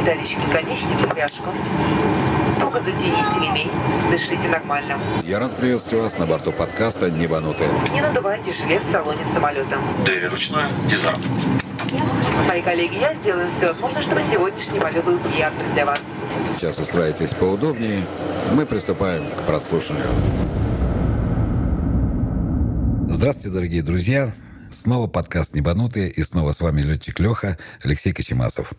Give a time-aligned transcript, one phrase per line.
[0.00, 1.50] металлический конечник и пряжку.
[2.60, 3.70] Туго затяните ремень,
[4.10, 4.98] дышите нормально.
[5.24, 7.68] Я рад приветствовать вас на борту подкаста «Небанутые».
[7.92, 9.78] Не надувайте жилет в салоне самолета.
[10.04, 11.16] Двери ручной, дизайн.
[12.48, 16.00] Мои коллеги, я сделаю все возможное, чтобы сегодняшний полет был приятным для вас.
[16.54, 18.04] Сейчас устраивайтесь поудобнее.
[18.52, 20.08] Мы приступаем к прослушиванию.
[23.08, 24.32] Здравствуйте, дорогие друзья.
[24.70, 28.72] Снова подкаст «Небанутые» и снова с вами летчик Леха Алексей Кочемасов.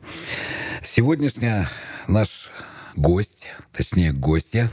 [0.84, 1.68] Сегодняшняя
[2.08, 2.52] наш
[2.96, 4.70] гость, точнее гостья,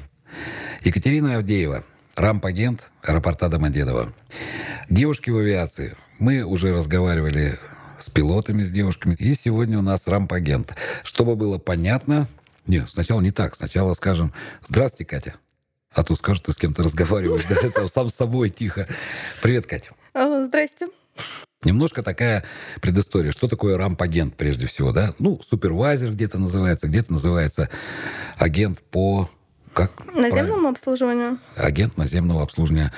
[0.83, 1.85] Екатерина Авдеева,
[2.17, 4.13] рамп-агент аэропорта Домодедово.
[4.91, 5.97] Девушки в авиации.
[6.19, 7.59] Мы уже разговаривали
[7.99, 9.15] с пилотами, с девушками.
[9.19, 10.75] И сегодня у нас рамп-агент.
[11.03, 12.29] Чтобы было понятно...
[12.67, 13.55] Нет, сначала не так.
[13.57, 14.35] Сначала скажем
[14.67, 15.35] «Здравствуйте, Катя».
[15.93, 18.87] А то скажут, ты с кем-то разговариваешь, да, это сам с собой тихо.
[19.41, 19.93] Привет, Катя.
[20.13, 20.89] А, Здрасте.
[21.65, 22.45] Немножко такая
[22.81, 23.33] предыстория.
[23.33, 25.15] Что такое рамп-агент, прежде всего, да?
[25.19, 27.69] Ну, супервайзер где-то называется, где-то называется
[28.37, 29.29] агент по...
[29.73, 30.69] Как Наземному правильно?
[30.71, 31.39] обслуживанию.
[31.55, 32.95] Агент наземного обслуживания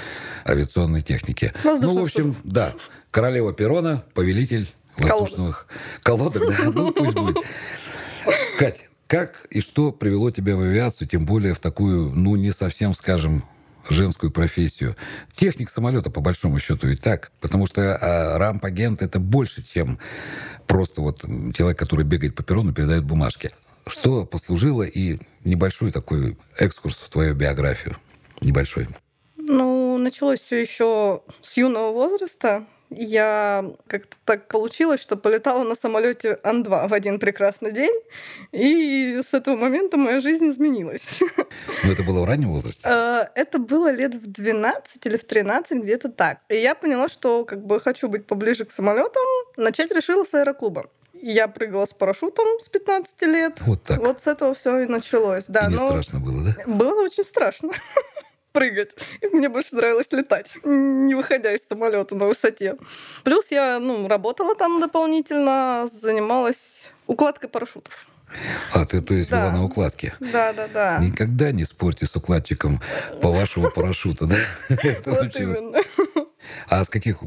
[0.47, 1.52] авиационной техники.
[1.64, 2.72] Воздушных ну, в общем, да.
[3.10, 5.66] Королева Перона, повелитель воздушных
[6.03, 6.42] колодок.
[6.48, 7.36] да, ну, пусть будет.
[8.58, 12.94] Кать, как и что привело тебя в авиацию, тем более в такую, ну, не совсем,
[12.94, 13.44] скажем,
[13.89, 14.97] женскую профессию.
[15.34, 17.33] Техник самолета, по большому счету, ведь так.
[17.41, 19.98] Потому что а, рамп-агент— это больше, чем
[20.67, 21.20] просто вот
[21.55, 23.50] человек, который бегает по перрону, передает бумажки.
[23.86, 27.97] Что послужило и небольшой такой экскурс в твою биографию.
[28.41, 28.89] Небольшой.
[29.36, 32.66] Ну, началось все еще с юного возраста.
[32.91, 37.94] Я как-то так получилось, что полетала на самолете Ан-2 в один прекрасный день,
[38.53, 41.20] и с этого момента моя жизнь изменилась.
[41.84, 42.83] Но это было в раннем возрасте?
[42.89, 46.39] А, Это было лет в 12 или в 13, где-то так.
[46.48, 49.22] И я поняла, что как бы хочу быть поближе к самолетам.
[49.56, 50.86] Начать решила с аэроклуба.
[51.20, 53.61] Я прыгала с парашютом с 15 лет.
[53.61, 53.98] Вот так.
[53.98, 55.47] Вот с этого все и началось.
[55.48, 56.56] Да, и не страшно было, да?
[56.66, 57.72] Было очень страшно
[58.58, 58.94] прыгать.
[59.22, 62.74] И мне больше нравилось летать, не выходя из самолета на высоте.
[63.22, 68.06] Плюс я ну, работала там дополнительно, занималась укладкой парашютов.
[68.74, 69.41] А, ты, то есть, Да.
[69.48, 70.12] была на укладке?
[70.20, 70.98] Да, да, да.
[70.98, 72.80] Никогда не спорьте с укладчиком
[73.22, 74.36] по вашего парашюта, да?
[75.06, 75.34] Вот.
[75.36, 75.78] именно.
[76.69, 77.22] А с каких...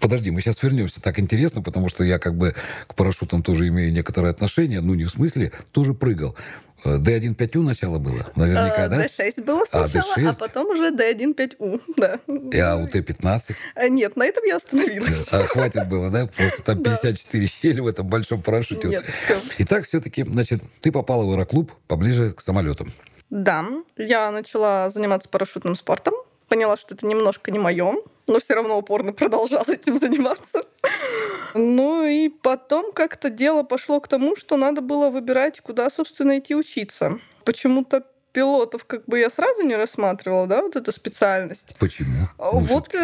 [0.00, 1.00] Подожди, мы сейчас вернемся.
[1.00, 2.54] Так интересно, потому что я как бы
[2.86, 4.80] к парашютам тоже имею некоторое отношение.
[4.80, 6.36] Ну, не в смысле, тоже прыгал.
[6.84, 9.06] Э, D1.5U начало было, наверняка, Э, да?
[9.06, 10.38] D6 было А, сначала, а, D6?
[10.38, 11.80] потом уже D1.5U.
[11.96, 12.18] Да.
[12.26, 13.54] И АУТ-15.
[13.74, 15.26] А, Нет, на этом я остановилась.
[15.30, 16.26] А, хватит было, да?
[16.26, 16.90] Просто там Да.
[16.90, 18.88] 54 щели в этом большом парашюте.
[18.88, 19.40] Нет, всё.
[19.58, 22.92] Итак, все-таки, значит, ты попала в аэроклуб поближе к самолетам.
[23.30, 23.64] Да,
[23.96, 26.14] я начала заниматься парашютным спортом.
[26.48, 27.94] Поняла, что это немножко не мое,
[28.26, 30.62] но все равно упорно продолжала этим заниматься.
[31.54, 36.54] Ну и потом как-то дело пошло к тому, что надо было выбирать, куда, собственно, идти
[36.54, 37.18] учиться.
[37.44, 41.74] Почему-то пилотов как бы я сразу не рассматривала, да, вот эту специальность.
[41.78, 42.28] Почему?
[42.38, 42.98] А Вот э,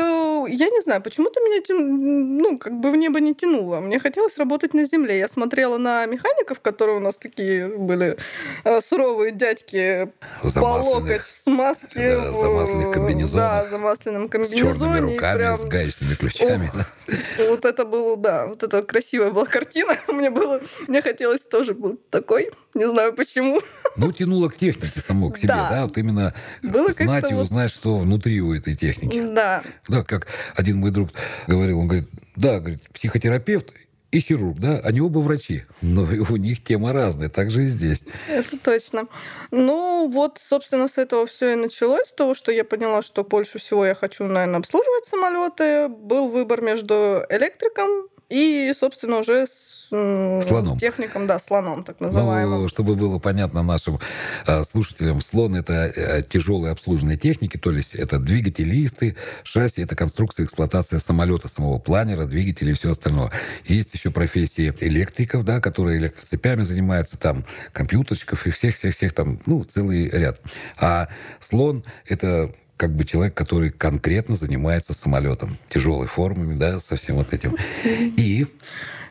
[0.49, 3.81] я не знаю, почему-то меня ну, как бы в небо не тянуло.
[3.81, 5.19] Мне хотелось работать на земле.
[5.19, 8.19] Я смотрела на механиков, которые у нас такие были
[8.65, 10.11] э, суровые дядьки
[10.43, 10.95] по Замасленных.
[10.95, 12.17] локоть в смазке.
[12.17, 14.61] Да, замасленных в- комбинезонах, Да, замасленном С комбинезоне.
[14.73, 16.71] черными и руками, прям- с гаечными ключами.
[16.75, 16.87] Ух.
[17.49, 19.97] Вот это было, да, вот это красивая была картина.
[20.09, 22.51] Мне было, мне хотелось тоже быть такой.
[22.75, 23.61] Не знаю почему.
[23.97, 25.83] Ну, тянуло к технике само, к себе, да, Да.
[25.87, 26.33] вот именно
[26.63, 29.21] Было знать и вот- узнать, что внутри у этой техники.
[29.21, 29.63] Да.
[29.89, 31.11] Да, как один мой друг
[31.49, 33.73] говорил, он говорит, да, говорит, психотерапевт
[34.11, 38.05] и хирург, да, они оба врачи, но у них тема разная, так же и здесь.
[38.29, 39.07] Это точно.
[39.51, 43.59] Ну, вот, собственно, с этого все и началось, с того, что я поняла, что больше
[43.59, 45.89] всего я хочу, наверное, обслуживать самолеты.
[45.89, 47.89] Был выбор между электриком
[48.31, 50.77] и, собственно, уже с Слоном.
[50.77, 52.63] техником, да, слоном, так называемым.
[52.63, 53.99] Ну, чтобы было понятно нашим
[54.47, 59.97] а, слушателям, слон это а, тяжелые обслуженные техники, то есть это двигатели, листы, шасси, это
[59.97, 63.33] конструкция эксплуатация самолета, самого планера, двигателей и все остальное.
[63.65, 70.09] Есть еще профессии электриков, да, которые электроцепями занимаются, там, компьютерщиков и всех-всех-всех там, ну, целый
[70.09, 70.41] ряд.
[70.79, 71.09] А
[71.41, 77.35] слон это как бы человек, который конкретно занимается самолетом, тяжелой формами, да, со всем вот
[77.35, 77.55] этим.
[78.17, 78.47] И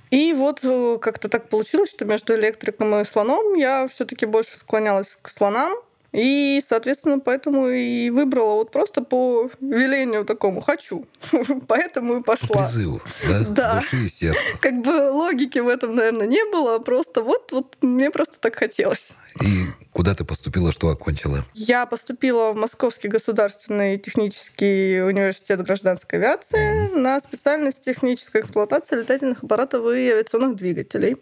[0.09, 5.19] И вот э, как-то так получилось, что между электриком и слоном я все-таки больше склонялась
[5.21, 5.71] к слонам.
[6.11, 11.05] И, соответственно, поэтому и выбрала вот просто по велению такому «хочу».
[11.67, 12.63] Поэтому и по пошла.
[12.63, 13.75] призыву, да, Да.
[13.75, 14.41] души и сердца.
[14.59, 19.11] Как бы логики в этом, наверное, не было, просто вот, вот мне просто так хотелось.
[19.45, 19.65] И
[19.99, 21.43] Куда ты поступила, что окончила?
[21.53, 26.97] Я поступила в Московский государственный технический университет гражданской авиации mm-hmm.
[26.97, 31.17] на специальность техническая эксплуатация летательных аппаратов и авиационных двигателей.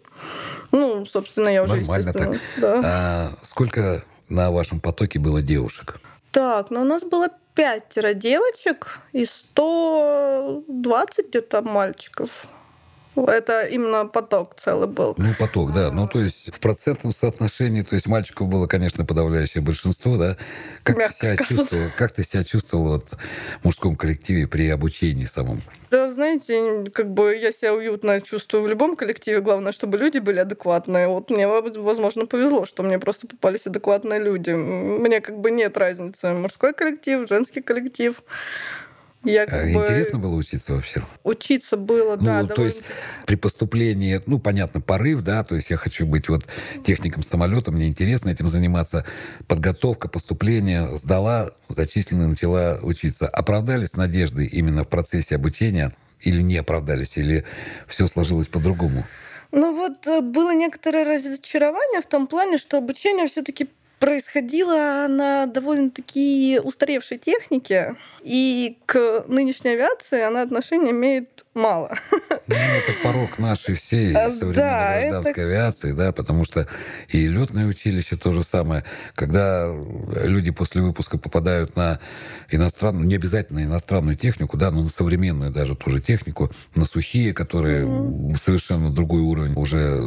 [0.70, 2.34] Ну, собственно, я уже, Нормально естественно...
[2.34, 2.42] Так.
[2.58, 2.80] Да.
[2.84, 5.96] А сколько на вашем потоке было девушек?
[6.30, 12.46] Так, ну у нас было пятеро девочек и 120 где-то мальчиков.
[13.26, 15.14] Это именно поток целый был.
[15.16, 15.90] Ну, поток, да.
[15.90, 20.36] Ну, то есть в процентном соотношении, то есть мальчиков было, конечно, подавляющее большинство, да.
[20.82, 21.58] Как Мягко ты себя сказано.
[21.58, 21.84] чувствовал?
[21.96, 23.10] Как ты себя чувствовал вот,
[23.60, 25.62] в мужском коллективе при обучении самом?
[25.90, 29.40] Да, знаете, как бы я себя уютно чувствую в любом коллективе.
[29.40, 31.08] Главное, чтобы люди были адекватные.
[31.08, 34.50] Вот мне, возможно, повезло, что мне просто попались адекватные люди.
[34.50, 36.28] Мне как бы нет разницы.
[36.34, 38.22] Мужской коллектив, женский коллектив.
[39.28, 39.82] Я как бы...
[39.82, 41.02] Интересно было учиться вообще?
[41.24, 42.42] Учиться было, ну, да.
[42.42, 42.82] то довольно- есть
[43.26, 46.46] при поступлении, ну, понятно, порыв, да, то есть я хочу быть вот
[46.84, 49.04] техником самолета, мне интересно этим заниматься.
[49.46, 53.28] Подготовка, поступление, сдала, зачислена, начала учиться.
[53.28, 57.44] Оправдались надежды именно в процессе обучения или не оправдались, или
[57.86, 59.04] все сложилось по-другому?
[59.50, 63.68] Ну вот э, было некоторое разочарование в том плане, что обучение все-таки
[63.98, 71.94] происходило на довольно-таки устаревшей технике, и к нынешней авиации она отношения имеет мало.
[72.46, 76.66] Ну, это порог нашей всей А, современной да, гражданской авиации, да, потому что
[77.08, 78.84] и летное училище то же самое.
[79.14, 79.70] Когда
[80.24, 82.00] люди после выпуска попадают на
[82.50, 87.86] иностранную, не обязательно иностранную технику, да, но на современную даже тоже технику, на сухие, которые
[88.36, 90.00] совершенно другой уровень уже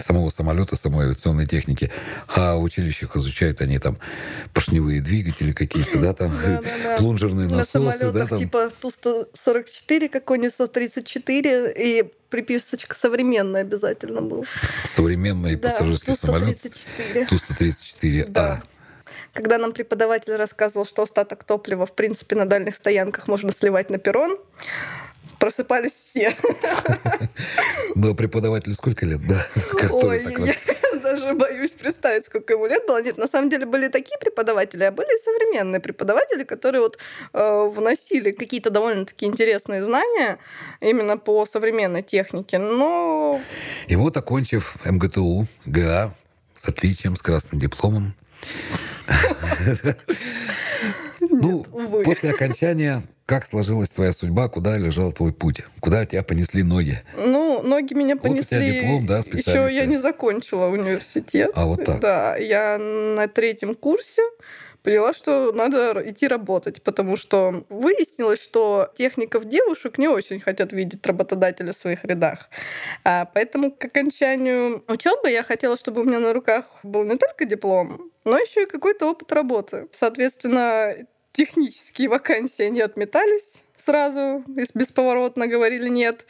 [0.00, 1.90] самого самолета, самой авиационной техники.
[2.34, 3.98] А в училищах изучают они там
[4.52, 6.32] поршневые двигатели какие-то, да, там
[6.98, 8.38] плунжерные На насосы, да, самолетах там.
[8.38, 10.54] типа Ту-144, какой-нибудь
[10.88, 14.44] 134, и приписочка современная обязательно был.
[14.84, 16.60] Современный Да, пассажирский самолет.
[16.60, 17.26] Ту-134.
[17.26, 18.28] Ту-134А.
[18.28, 18.62] Да.
[19.32, 23.98] Когда нам преподаватель рассказывал, что остаток топлива, в принципе, на дальних стоянках можно сливать на
[23.98, 24.38] перрон,
[25.38, 26.34] просыпались все.
[27.94, 29.46] Но преподавателю сколько лет, да?
[29.90, 30.56] Ой,
[31.14, 33.02] даже боюсь представить, сколько ему лет было.
[33.02, 36.98] Нет, на самом деле были такие преподаватели, а были и современные преподаватели, которые вот
[37.32, 40.38] э, вносили какие-то довольно-таки интересные знания
[40.80, 42.58] именно по современной технике.
[42.58, 43.40] Но
[43.88, 46.14] И вот, окончив МГТУ, ГА,
[46.54, 48.14] с отличием, с красным дипломом.
[51.30, 52.02] Ну, увы.
[52.02, 55.62] после окончания, как сложилась твоя судьба, куда лежал твой путь?
[55.80, 57.00] Куда тебя понесли ноги?
[57.16, 58.80] Ну, ноги меня Вот у тебя понесли.
[58.80, 61.50] диплом, да, Еще я не закончила университет.
[61.54, 62.00] А вот так.
[62.00, 64.22] Да, я на третьем курсе
[64.84, 71.04] поняла, что надо идти работать, потому что выяснилось, что техников девушек не очень хотят видеть
[71.06, 72.50] работодатели в своих рядах.
[73.02, 77.46] А, поэтому к окончанию учебы я хотела, чтобы у меня на руках был не только
[77.46, 79.88] диплом, но еще и какой-то опыт работы.
[79.90, 80.94] Соответственно,
[81.32, 86.26] технические вакансии не отметались сразу, бесповоротно говорили нет.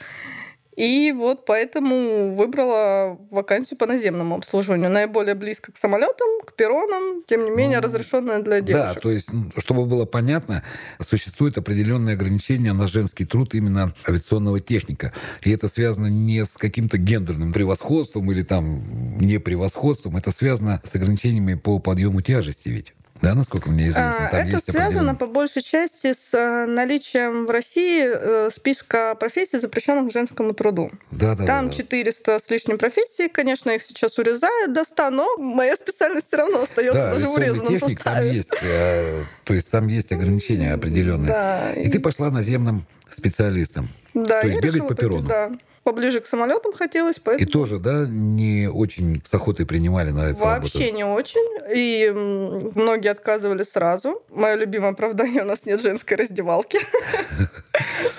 [0.76, 4.90] И вот поэтому выбрала вакансию по наземному обслуживанию.
[4.90, 9.02] Наиболее близко к самолетам, к перронам, тем не менее Ну, разрешенная для Да, девушек.
[9.02, 10.64] то есть, ну, чтобы было понятно,
[11.00, 15.12] существует определенные ограничения на женский труд именно авиационного техника.
[15.42, 18.82] И это связано не с каким-то гендерным превосходством или там
[19.18, 22.94] не превосходством, это связано с ограничениями по подъему тяжести ведь.
[23.24, 27.46] Да, насколько мне известно, А, там Это связано определенные- по большей части с э, наличием
[27.46, 30.90] в России э, списка профессий, запрещенных женскому труду.
[31.10, 31.74] Да, да, Там да.
[31.74, 36.62] 400 с лишним профессий, конечно, их сейчас урезают до 100, но моя специальность все равно
[36.62, 38.36] остается Да, даже в урезанном техник, там составе.
[38.36, 41.28] есть, э, то есть там есть ограничения определенные.
[41.28, 43.88] Да, И ты пошла наземным специалистом.
[44.12, 45.28] да, то есть бегать по пойти, перрону.
[45.28, 45.50] Да,
[45.84, 50.44] поближе к самолетам хотелось, И поэтому тоже, да, не очень с охотой принимали на эту
[50.44, 50.96] Вообще работу.
[50.96, 51.48] не очень.
[51.74, 52.10] И
[52.74, 54.22] многие отказывали сразу.
[54.30, 56.80] Мое любимое оправдание у нас нет женской раздевалки.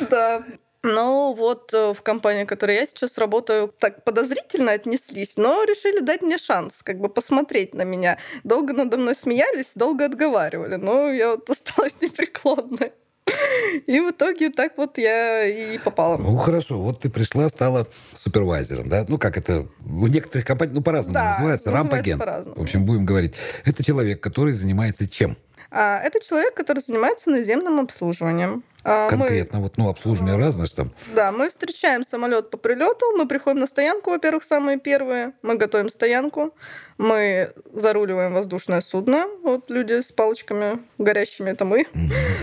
[0.09, 0.43] Да.
[0.83, 5.99] Ну вот э, в компании, в которой я сейчас работаю, так подозрительно отнеслись, но решили
[5.99, 8.19] дать мне шанс, как бы посмотреть на меня.
[8.43, 12.91] Долго надо мной смеялись, долго отговаривали, но я вот осталась непреклонной.
[13.87, 16.17] И в итоге так вот я и попала.
[16.17, 16.77] Ну, хорошо.
[16.77, 19.05] Вот ты пришла, стала супервайзером, да?
[19.07, 21.71] Ну, как это в некоторых компаниях, ну, по-разному Да, называется.
[22.17, 22.57] по-разному.
[22.57, 23.33] В общем, будем говорить.
[23.65, 25.37] Это человек, который занимается чем?
[25.71, 28.63] А, это человек, который занимается наземным обслуживанием.
[28.87, 29.61] А, мы- конкретно?
[29.61, 30.91] Вот, ну, обслуживание разное же там.
[31.15, 35.89] Да, мы встречаем самолет по прилету, мы приходим на стоянку, во-первых, самые первые, мы готовим
[35.89, 36.53] стоянку,
[36.99, 41.85] мы заруливаем воздушное судно, вот люди с палочками горящими, это мы.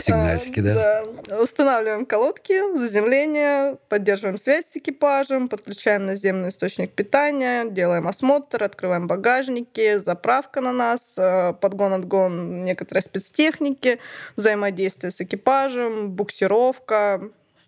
[0.00, 1.04] Сигнальщики, А, да.
[1.28, 1.40] да.
[1.40, 9.98] Устанавливаем колодки, заземление, поддерживаем связь с экипажем, подключаем наземный источник питания, делаем осмотр, открываем багажники,
[9.98, 14.00] заправка на нас, э, подгон-отгон некоторой спецтехники,
[14.36, 17.20] взаимодействие с экипажем, буксировка.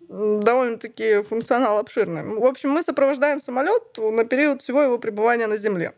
[0.08, 2.22] Довольно-таки функционал обширный.
[2.22, 5.92] В общем, мы сопровождаем самолет на период всего его пребывания на Земле.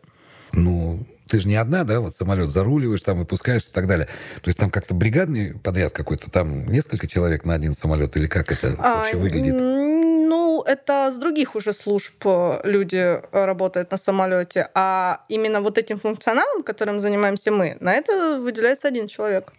[0.52, 4.06] Ну, ты же не одна, да, вот самолет заруливаешь, там выпускаешь и так далее.
[4.06, 8.52] То есть там как-то бригадный подряд какой-то, там несколько человек на один самолет, или как
[8.52, 9.54] это А, вообще выглядит?
[9.54, 15.98] Ну, это с других уже служб э, люди работают на самолете, а именно вот этим
[15.98, 19.52] функционалом, которым занимаемся мы, на это выделяется один человек.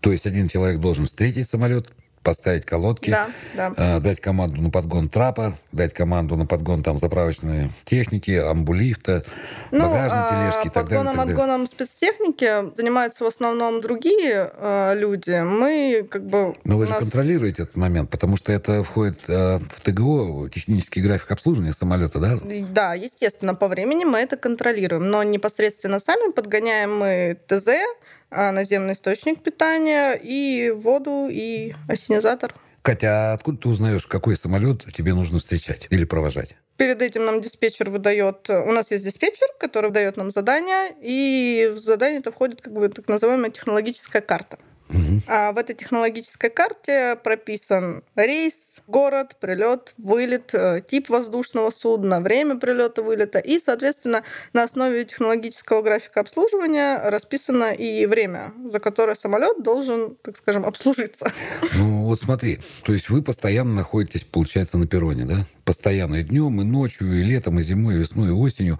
[0.00, 1.90] То есть один человек должен встретить самолет,
[2.24, 3.72] поставить колодки, Да, да.
[3.76, 9.24] э, дать команду на подгон трапа, дать команду на подгон там заправочной техники, амбулифта,
[9.70, 11.04] багажной а тележки и так далее.
[11.04, 15.40] подгоном, отгоном спецтехники занимаются в основном другие э, люди.
[15.42, 16.54] Мы как бы...
[16.64, 20.48] Но вы у же нас- контролируете этот момент, потому что это входит э, в ТГО,
[20.48, 22.38] технический график обслуживания самолета, да?
[22.70, 27.68] Да, естественно, по времени мы это контролируем, но непосредственно сами подгоняем мы ТЗ,
[28.52, 32.54] наземный источник питания и воду, и осенизатор.
[32.82, 36.56] Катя, а откуда ты узнаешь, какой самолет тебе нужно встречать или провожать?
[36.76, 38.50] Перед этим нам диспетчер выдает...
[38.50, 42.88] У нас есть диспетчер, который выдает нам задание, и в задание это входит как бы
[42.88, 44.58] так называемая технологическая карта.
[45.26, 52.56] А в этой технологической карте прописан рейс, город, прилет, вылет, э, тип воздушного судна, время
[52.56, 53.38] прилета, вылета.
[53.38, 60.36] И, соответственно, на основе технологического графика обслуживания расписано и время, за которое самолет должен, так
[60.36, 61.32] скажем, обслужиться.
[61.76, 65.46] Ну вот смотри, то есть вы постоянно находитесь, получается, на перроне, да?
[65.64, 68.78] Постоянно и днем, и ночью, и летом, и зимой, и весной, и осенью.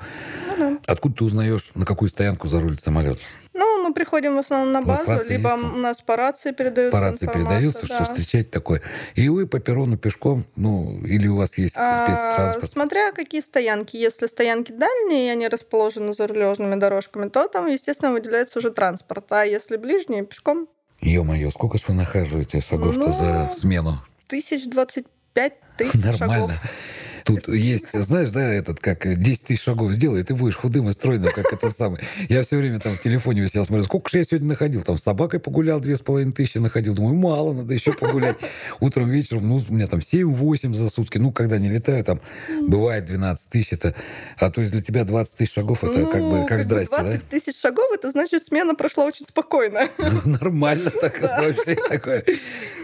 [0.87, 3.19] Откуда ты узнаешь, на какую стоянку зарулит самолет?
[3.85, 6.53] Ну, мы приходим в основном на У вас базу, либо есть у нас по рации
[6.53, 7.95] передается По рации передается, да.
[7.97, 8.81] что встречать такое.
[9.15, 12.71] И вы по перрону пешком, ну, или у вас есть А, спецтранспорт?
[12.73, 13.99] Смотря какие стоянки.
[13.99, 19.31] Если стоянки дальние, и они расположены за рулежными дорожками, то там, естественно, выделяется уже транспорт.
[19.33, 20.67] А если ближние, пешком
[21.01, 23.99] Ё-моё, сколько ж вы нахаживаете шагов-то Ну, за смену?
[24.29, 26.49] тысяч двадцать пять тысяч Нормально.
[26.49, 26.53] шагов.
[27.25, 30.93] Тут есть, знаешь, да, этот, как 10 тысяч шагов сделай, и ты будешь худым и
[30.93, 32.01] стройным, как этот самый.
[32.29, 34.83] Я все время там в телефоне висел, смотрю, сколько же я сегодня находил.
[34.83, 36.95] Там с собакой погулял, две с половиной тысячи находил.
[36.95, 38.37] Думаю, мало, надо еще погулять.
[38.81, 41.17] Утром, вечером, ну, у меня там 7-8 за сутки.
[41.17, 42.21] Ну, когда не летаю, там
[42.69, 43.73] бывает 12 тысяч.
[43.73, 43.95] Это,
[44.39, 47.03] а то есть для тебя 20 тысяч шагов, это как бы, Ну, как здрасте, да?
[47.05, 49.89] 20 тысяч шагов, это значит, смена прошла очень спокойно.
[50.27, 52.23] Нормально так вообще такое.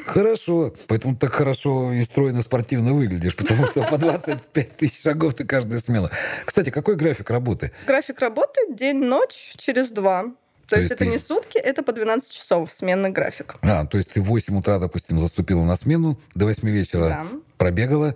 [0.06, 0.72] Хорошо.
[0.86, 3.98] Поэтому так хорошо и стройно спортивно выглядишь, потому что по
[4.34, 6.10] 25 тысяч шагов ты каждая смена.
[6.44, 7.72] Кстати, какой график работы?
[7.86, 10.22] График работы день-ночь через два.
[10.66, 13.56] То, То есть, есть это ты- не сутки, это по 12 часов сменный график.
[13.62, 17.26] А, то есть ты в 8 утра, допустим, заступила на смену, до 8 вечера Да.
[17.58, 18.14] пробегала,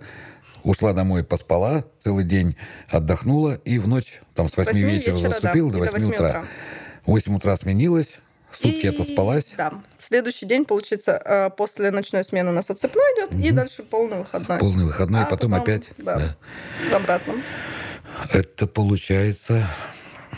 [0.63, 2.55] ушла домой, поспала, целый день
[2.89, 5.91] отдохнула, и в ночь, там, с 8, восьми вечера, вечера, да, заступила до и до
[5.91, 6.29] 8, восьми утра.
[6.29, 6.45] утра.
[7.05, 8.15] 8 утра сменилась,
[8.57, 9.53] сутки И- отоспалась.
[9.57, 9.73] Да.
[9.97, 14.59] Следующий день, получится, э, после ночной смены у нас отцепной идет, и дальше полный выходной.
[14.59, 15.91] Полный выходной, А и потом, опять.
[15.97, 16.37] Да, да.
[16.91, 17.41] в обратном.
[18.31, 19.67] Это получается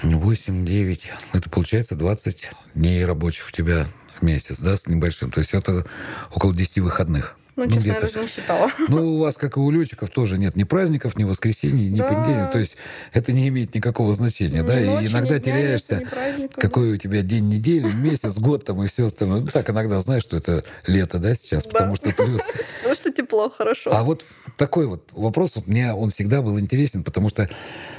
[0.04, 1.02] 8-9.
[1.34, 3.88] Это получается 20 дней рабочих у тебя
[4.20, 5.32] в месяц, да, с небольшим.
[5.32, 5.86] То есть это
[6.34, 7.38] около 10 выходных.
[7.58, 8.72] Ну, честно, я даже не считала.
[8.88, 12.04] Ну, у вас, как и у летчиков, тоже нет ни праздников, ни воскресений, ни Да.
[12.06, 12.52] понедельников.
[12.52, 12.78] То есть
[13.14, 14.80] это не имеет никакого значения, да?
[14.80, 18.82] Ни И ночи, ни иногда теряешься, праздников, какой у тебя день недели, месяц, год там
[18.84, 19.42] и все остальное.
[19.42, 21.70] Ну, так иногда знаешь, что это лето, да, сейчас, Да.
[21.72, 22.42] потому что плюс.
[22.78, 23.94] Потому что тепло, хорошо.
[23.94, 24.24] А вот
[24.56, 27.50] такой вот вопрос, вот мне он всегда был интересен, потому что,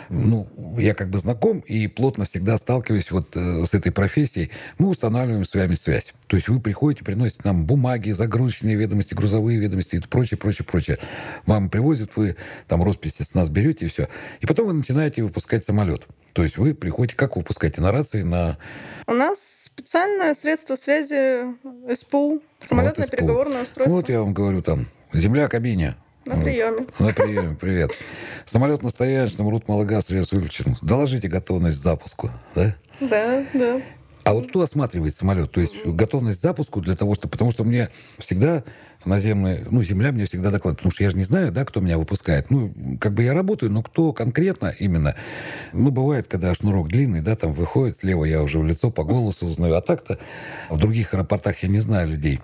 [0.09, 0.49] ну,
[0.79, 4.51] я как бы знаком и плотно всегда сталкиваюсь вот э, с этой профессией.
[4.79, 6.15] Мы устанавливаем с вами связь.
[6.27, 10.99] То есть вы приходите, приносите нам бумаги, загрузочные ведомости, грузовые ведомости и прочее, прочее, прочее.
[11.47, 12.37] Вам привозят, вы
[12.67, 14.09] там росписи с нас берете и все.
[14.41, 16.07] И потом вы начинаете выпускать самолет.
[16.33, 17.81] То есть вы приходите, как вы выпускаете?
[17.81, 18.59] На рации, на...
[19.07, 21.55] У нас специальное средство связи
[21.95, 23.17] СПУ, самолетное СПУ.
[23.17, 23.95] переговорное устройство.
[23.95, 25.97] Вот я вам говорю там, земля кабине.
[26.29, 26.45] На Вот.
[26.45, 26.87] приеме.
[26.99, 27.93] На приеме, привет.
[28.45, 30.77] Самолет на стояночном, рут Малагаз, рейс выключен.
[30.83, 32.77] Доложите готовность к запуску, да?
[33.01, 33.81] Да, да.
[34.25, 35.51] А вот кто осматривает самолет?
[35.53, 37.29] То есть готовность к запуску для того, что...
[37.29, 38.63] Потому что мне всегда
[39.07, 39.65] наземная...
[39.71, 40.81] Ну, земля мне всегда докладывает.
[40.81, 42.51] Потому что я же не знаю, да, кто меня выпускает.
[42.51, 45.15] Ну, как бы я работаю, но кто конкретно именно...
[45.73, 49.47] Ну, бывает, когда шнурок длинный, да, там выходит, слева я уже в лицо по голосу
[49.47, 49.77] узнаю.
[49.77, 50.19] А так-то
[50.69, 52.43] в других аэропортах я не знаю людей.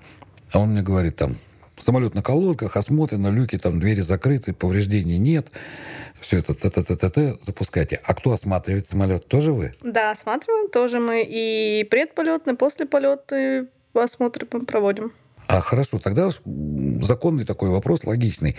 [0.52, 1.36] А он мне говорит там,
[1.76, 5.48] Самолет на колодках, осмотрено, люки, там, двери закрыты, повреждений нет.
[6.20, 8.00] Все это т-т-т-т-т запускайте.
[8.04, 9.26] А кто осматривает самолет?
[9.26, 9.72] Тоже вы?
[9.82, 11.24] Да, осматриваем тоже мы.
[11.26, 15.12] И предполетный, послеполетный осмотры мы проводим.
[15.46, 16.30] А хорошо, тогда
[17.00, 18.56] законный такой вопрос, логичный.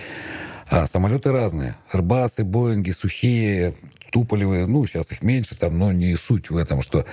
[0.70, 1.76] А, самолеты разные.
[1.90, 3.74] Арбасы, Боинги, сухие,
[4.12, 4.66] туполевые.
[4.66, 7.06] Ну, сейчас их меньше, там, но не суть в этом, что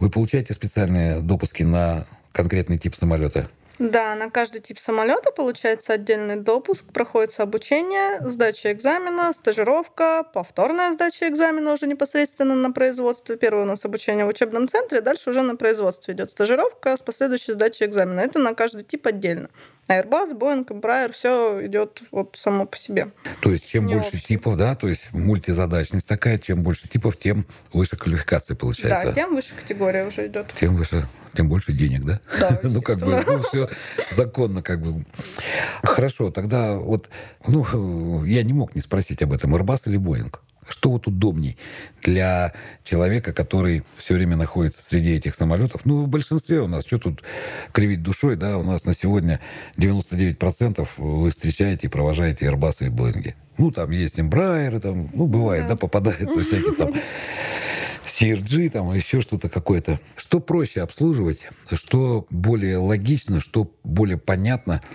[0.00, 3.48] вы получаете специальные допуски на конкретный тип самолета.
[3.78, 11.28] Да, на каждый тип самолета получается отдельный допуск, проходится обучение, сдача экзамена, стажировка, повторная сдача
[11.28, 13.36] экзамена уже непосредственно на производстве.
[13.36, 17.52] Первое у нас обучение в учебном центре, дальше уже на производстве идет стажировка с последующей
[17.52, 18.20] сдачей экзамена.
[18.20, 19.50] Это на каждый тип отдельно.
[19.88, 23.12] Airbus, Boeing, Embraer, все идет вот само по себе.
[23.40, 24.20] То есть чем Не больше общий.
[24.26, 29.08] типов, да, то есть мультизадачность такая, чем больше типов, тем выше квалификация получается.
[29.08, 30.46] Да, тем выше категория уже идет.
[30.58, 31.06] Тем выше,
[31.36, 32.20] тем больше денег, да?
[32.40, 32.58] Да.
[32.68, 33.68] ну как бы, ну все
[34.10, 35.04] законно как бы.
[35.82, 37.08] Хорошо, тогда вот,
[37.46, 40.34] ну я не мог не спросить об этом, Airbus или Boeing?
[40.68, 41.56] Что вот удобней
[42.02, 42.52] для
[42.82, 45.84] человека, который все время находится среди этих самолетов?
[45.84, 47.22] Ну, в большинстве у нас, что тут
[47.70, 49.40] кривить душой, да, у нас на сегодня
[49.76, 53.34] 99% вы встречаете и провожаете Airbus и Boeing.
[53.58, 56.92] Ну, там есть Embraer, там, ну, бывает, да, да попадается всякие там
[58.06, 60.00] CRG, там, еще что-то какое-то.
[60.16, 64.82] Что проще обслуживать, что более логично, что более понятно–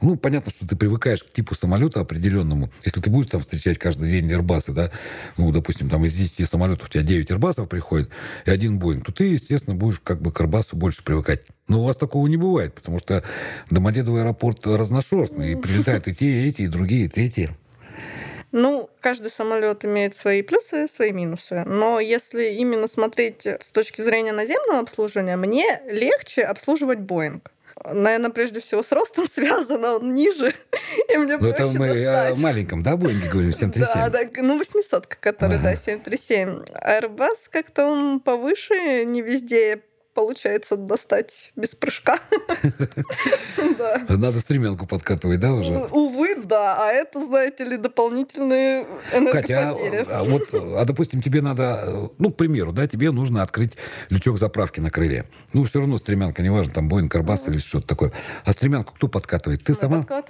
[0.00, 2.70] ну, понятно, что ты привыкаешь к типу самолета определенному.
[2.84, 4.90] Если ты будешь там встречать каждый день Airbus, да,
[5.36, 8.10] ну, допустим, там из 10 самолетов у тебя 9 Airbus приходит
[8.46, 11.42] и один Boeing, то ты, естественно, будешь как бы к Airbus больше привыкать.
[11.68, 13.22] Но у вас такого не бывает, потому что
[13.70, 17.50] Домодедово аэропорт разношерстный, и прилетают и те, и эти, и другие, и третьи.
[18.52, 21.62] Ну, каждый самолет имеет свои плюсы, свои минусы.
[21.66, 27.50] Но если именно смотреть с точки зрения наземного обслуживания, мне легче обслуживать Боинг
[27.84, 30.52] наверное, прежде всего с ростом связано, он ниже,
[31.08, 32.38] и мне Но ну, это мы достать.
[32.38, 33.94] о маленьком, да, Боинге говорим, 737?
[33.94, 35.64] Да, да, ну 800, который, ага.
[35.64, 36.64] да, 737.
[36.86, 39.82] Airbus как-то он повыше, не везде
[40.20, 42.18] получается достать без прыжка.
[44.08, 45.72] Надо стремянку подкатывать, да, уже?
[45.72, 46.76] Увы, да.
[46.78, 49.98] А это, знаете ли, дополнительные энергопотери.
[49.98, 53.72] Катя, а, а вот, а допустим, тебе надо, ну, к примеру, да, тебе нужно открыть
[54.10, 55.24] лючок заправки на крыле.
[55.54, 58.12] Ну, все равно стремянка, неважно, там Боинг, Карбас или что-то такое.
[58.44, 59.64] А стремянку кто подкатывает?
[59.64, 60.04] Ты сама?
[60.06, 60.22] Да.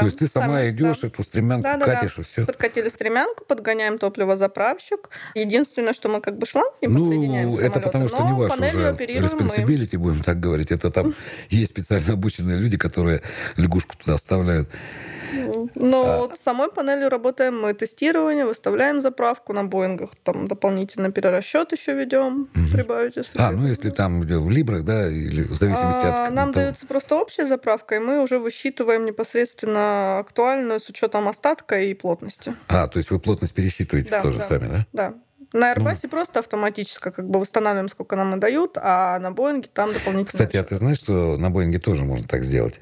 [0.00, 2.44] То есть ты сама идешь, эту стремянку катишь, и все?
[2.44, 5.08] Подкатили стремянку, подгоняем топливозаправщик.
[5.34, 9.28] Единственное, что мы как бы шланг не ну, подсоединяем это потому что не ваш уже
[9.38, 10.70] responsibility, будем так говорить.
[10.70, 11.14] Это там
[11.50, 13.22] есть специально обученные люди, которые
[13.56, 14.68] лягушку туда вставляют.
[15.74, 16.18] Но а...
[16.18, 21.94] вот с самой панелью работаем мы тестирование, выставляем заправку на Боингах, там дополнительно перерасчет еще
[21.94, 22.68] ведем, угу.
[22.72, 23.38] прибавить если.
[23.38, 26.32] А, ну если там в либрах, да, или в зависимости а, от.
[26.32, 26.64] Нам того...
[26.64, 32.54] дается просто общая заправка, и мы уже высчитываем непосредственно актуальную с учетом остатка и плотности.
[32.68, 34.86] А, то есть вы плотность пересчитываете да, тоже да, сами, да?
[34.92, 35.14] Да.
[35.52, 36.08] На Airbus ну.
[36.10, 40.26] просто автоматически как бы восстанавливаем, сколько нам и дают, а на Боинге там дополнительно.
[40.26, 42.80] Кстати, а ты знаешь, что на Боинге тоже можно так сделать?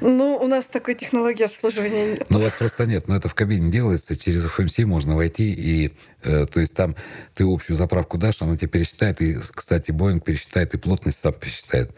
[0.00, 2.26] Ну, у нас такой технологии обслуживания нет.
[2.30, 3.08] Ну, у вас просто нет.
[3.08, 4.16] Но это в кабине делается.
[4.16, 5.52] Через FMC можно войти.
[5.52, 6.94] И, э, то есть там
[7.34, 9.20] ты общую заправку дашь, она тебе пересчитает.
[9.20, 11.90] И, кстати, Боинг пересчитает, и плотность сам пересчитает.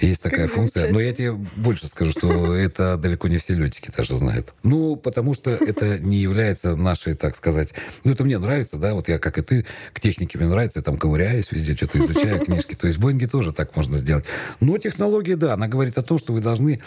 [0.00, 0.92] Есть такая функция.
[0.92, 4.54] Но я тебе больше скажу, что это далеко не все летчики даже знают.
[4.62, 7.72] Ну, потому что это не является нашей, так сказать...
[8.04, 10.82] Ну, это мне нравится, да, вот я, как и ты, к технике мне нравится, я
[10.82, 12.74] там ковыряюсь везде, что-то изучаю, книжки.
[12.74, 14.26] То есть в Боинге тоже так можно сделать.
[14.60, 16.80] Но технология, да, она говорит о том, что вы должны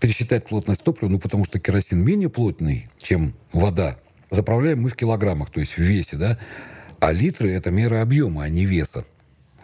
[0.00, 3.98] пересчитать плотность топлива, ну, потому что керосин менее плотный, чем вода.
[4.30, 6.38] Заправляем мы в килограммах, то есть в весе, да,
[7.00, 9.04] а литры– это мера объема, а не веса.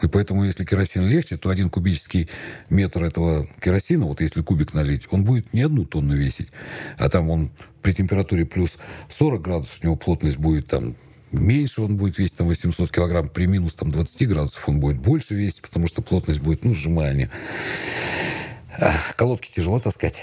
[0.01, 2.29] И поэтому, если керосин легче, то один кубический
[2.69, 6.51] метр этого керосина, вот если кубик налить, он будет не одну тонну весить.
[6.97, 8.77] А там он при температуре плюс
[9.09, 10.95] 40 градусов, у него плотность будет там
[11.31, 15.35] меньше он будет весить, там 800 килограмм, при минус там 20 градусов он будет больше
[15.35, 17.29] весить, потому что плотность будет, ну, сжимание.
[19.15, 20.15] Колодки тяжело таскать.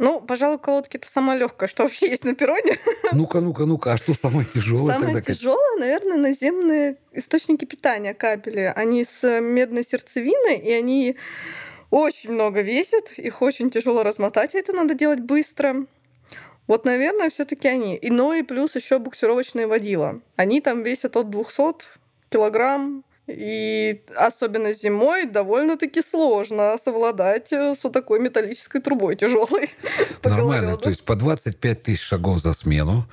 [0.00, 2.78] Ну, пожалуй, колодки это самое легкое, что вообще есть на перроне.
[3.12, 5.34] Ну-ка, ну-ка, ну-ка, а что самое тяжелое самое тогда?
[5.34, 8.72] тяжелое, наверное, наземные источники питания кабели.
[8.76, 11.16] Они с медной сердцевиной, и они
[11.90, 15.86] очень много весят, их очень тяжело размотать, и это надо делать быстро.
[16.68, 17.96] Вот, наверное, все-таки они.
[17.96, 20.20] И, ну и плюс еще буксировочные водила.
[20.36, 21.86] Они там весят от 200
[22.30, 29.70] килограмм и особенно зимой довольно-таки сложно совладать э, с вот такой металлической трубой тяжелой.
[30.24, 33.06] Нормально, то есть по 25 тысяч шагов за смену,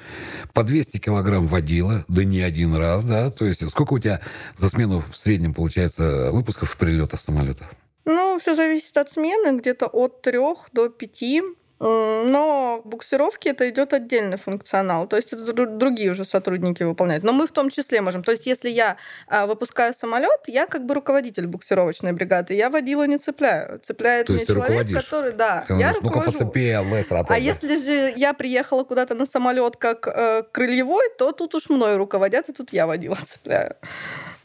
[0.54, 3.30] по 200 килограмм водила, да не один раз, да?
[3.30, 4.22] То есть сколько у тебя
[4.56, 7.68] за смену в среднем получается выпусков и прилетов самолетов?
[8.06, 11.42] Ну, все зависит от смены, где-то от трех до пяти
[11.80, 17.24] Но буксировки это идет отдельный функционал, то есть это другие уже сотрудники выполняют.
[17.24, 18.24] Но мы в том числе можем.
[18.24, 18.96] То есть если я
[19.28, 24.34] а, выпускаю самолет, я как бы руководитель буксировочной бригады, я водила не цепляю, цепляет То
[24.34, 26.32] мне человек, который, да, я руковожу.
[26.32, 27.40] цепи, Алвес, А Ротоза.
[27.40, 32.48] если же я приехала куда-то на самолет как э, крыльевой, то тут уж мной руководят,
[32.50, 33.76] и тут я водила цепляю.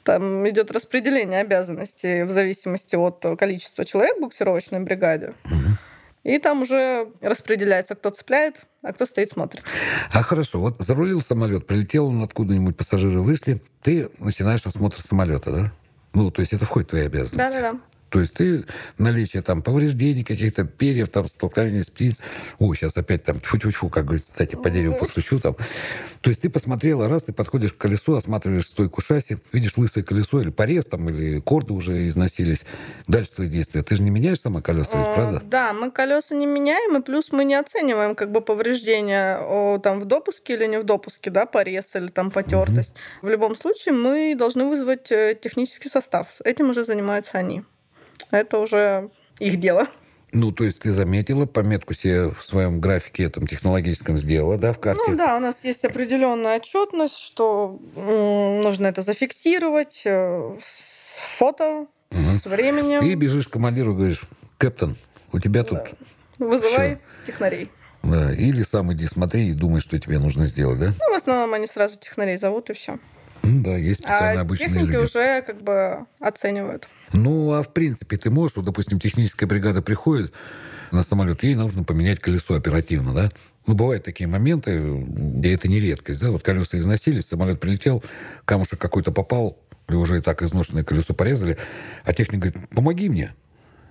[0.02, 5.34] Там идет распределение обязанностей в зависимости от количества человек в буксировочной бригаде.
[6.22, 9.64] И там уже распределяется, кто цепляет, а кто стоит смотрит.
[10.12, 15.72] А хорошо, вот зарулил самолет, прилетел он откуда-нибудь, пассажиры вышли, ты начинаешь осмотр самолета, да?
[16.12, 17.36] Ну, то есть это входит в твои обязанности.
[17.36, 17.80] Да-да-да.
[18.10, 18.64] То есть ты
[18.98, 22.20] наличие там повреждений каких-то, перьев, там, столкновения с птиц.
[22.58, 25.56] Ой, сейчас опять там тьфу-тьфу-тьфу, как говорится, кстати, по дереву постучу там.
[26.20, 30.40] То есть ты посмотрела, раз, ты подходишь к колесу, осматриваешь стойку шасси, видишь лысое колесо
[30.42, 32.62] или порез там, или корды уже износились.
[33.06, 33.82] Дальше твои действия.
[33.82, 35.42] Ты же не меняешь сама колеса, ведь, Э, правда?
[35.44, 40.00] Да, мы колеса не меняем, и плюс мы не оцениваем как бы повреждения о, там
[40.00, 42.94] в допуске или не в допуске, да, порез или там потертость.
[43.22, 46.26] В любом случае мы должны вызвать э, технический состав.
[46.44, 47.62] Этим уже занимаются они.
[48.30, 49.86] Это уже их дело.
[50.32, 54.78] Ну, то есть ты заметила, пометку себе в своем графике этом технологическом сделала, да, в
[54.78, 55.02] карте?
[55.08, 62.26] Ну да, у нас есть определенная отчетность, что нужно это зафиксировать, э, с фото, Мгм.
[62.26, 63.02] с временем.
[63.02, 64.22] И бежишь к командиру и говоришь,
[64.58, 64.96] Кэптон,
[65.32, 65.80] у тебя тут...
[66.38, 67.26] Вызывай Всё.
[67.26, 67.70] технарей.
[68.02, 70.94] Да, или сам иди смотри и думай, что тебе нужно сделать, да?
[70.98, 72.98] Ну, в основном они сразу технарей зовут, и все.
[73.42, 74.96] Ну да, есть специально А обычные люди.
[74.96, 76.88] уже как бы оценивают.
[77.12, 80.32] Ну, а в принципе, ты можешь, вот, допустим, техническая бригада приходит
[80.90, 83.30] на самолет, ей нужно поменять колесо оперативно, да?
[83.66, 86.30] Ну, бывают такие моменты, где это не редкость, да?
[86.30, 88.02] Вот колеса износились, самолет прилетел,
[88.44, 91.58] камушек какой-то попал, и уже и так изношенное колесо порезали,
[92.04, 93.34] а техник говорит, помоги мне.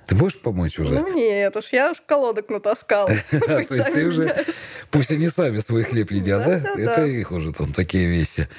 [0.07, 0.95] Ты можешь помочь уже?
[0.95, 3.09] Ну нет, уж я уж колодок натаскала.
[3.29, 4.43] То есть ты уже...
[4.89, 6.73] Пусть они сами свой хлеб едят, да?
[6.75, 8.49] Это их уже там такие вещи.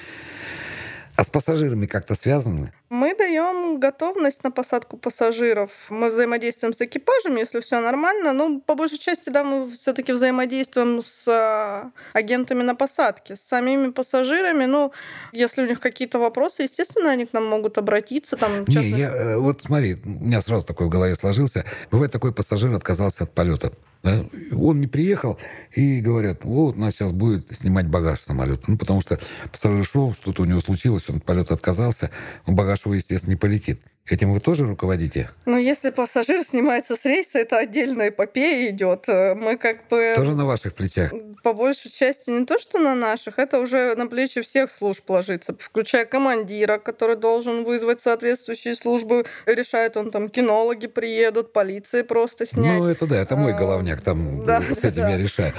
[1.16, 2.73] А с пассажирами как-то связаны?
[2.90, 5.70] Мы даем готовность на посадку пассажиров.
[5.90, 8.33] Мы взаимодействуем с экипажем, если все нормально.
[8.33, 13.92] Ну, по большей части, да, мы все-таки взаимодействуем с а, агентами на посадке, с самими
[13.92, 14.64] пассажирами.
[14.64, 14.92] Ну,
[15.31, 18.37] если у них какие-то вопросы, естественно, они к нам могут обратиться.
[18.37, 21.64] Там, в Не, частности- я, э, вот смотри, у меня сразу такой в голове сложился.
[21.92, 23.70] Бывает, такой пассажир отказался от полета.
[24.03, 24.24] да?
[24.59, 25.38] Он не приехал,
[25.76, 28.62] и говорят, вот, у нас сейчас будет снимать багаж с самолета.
[28.66, 29.20] Ну, потому что
[29.53, 32.11] пассажир шел, что-то у него случилось, он от полета отказался,
[32.46, 33.81] багаж его, естественно, не полетит.
[34.07, 35.31] Этим вы тоже руководите?
[35.47, 39.09] Ну, если пассажир снимается с рейса, это отдельная эпопея идет.
[39.09, 40.14] Э, Мы как бы...
[40.16, 41.12] Тоже на ваших плечах?
[41.43, 45.55] по большей части не то, что на наших, это уже на плечи всех служб ложится,
[45.59, 49.25] включая командира, который должен вызвать соответствующие службы.
[49.47, 52.79] Решает он там, кинологи приедут, полиции просто снять.
[52.79, 55.11] Ну, это да, это мой А, головняк, там да, с этим да.
[55.11, 55.55] я решаю.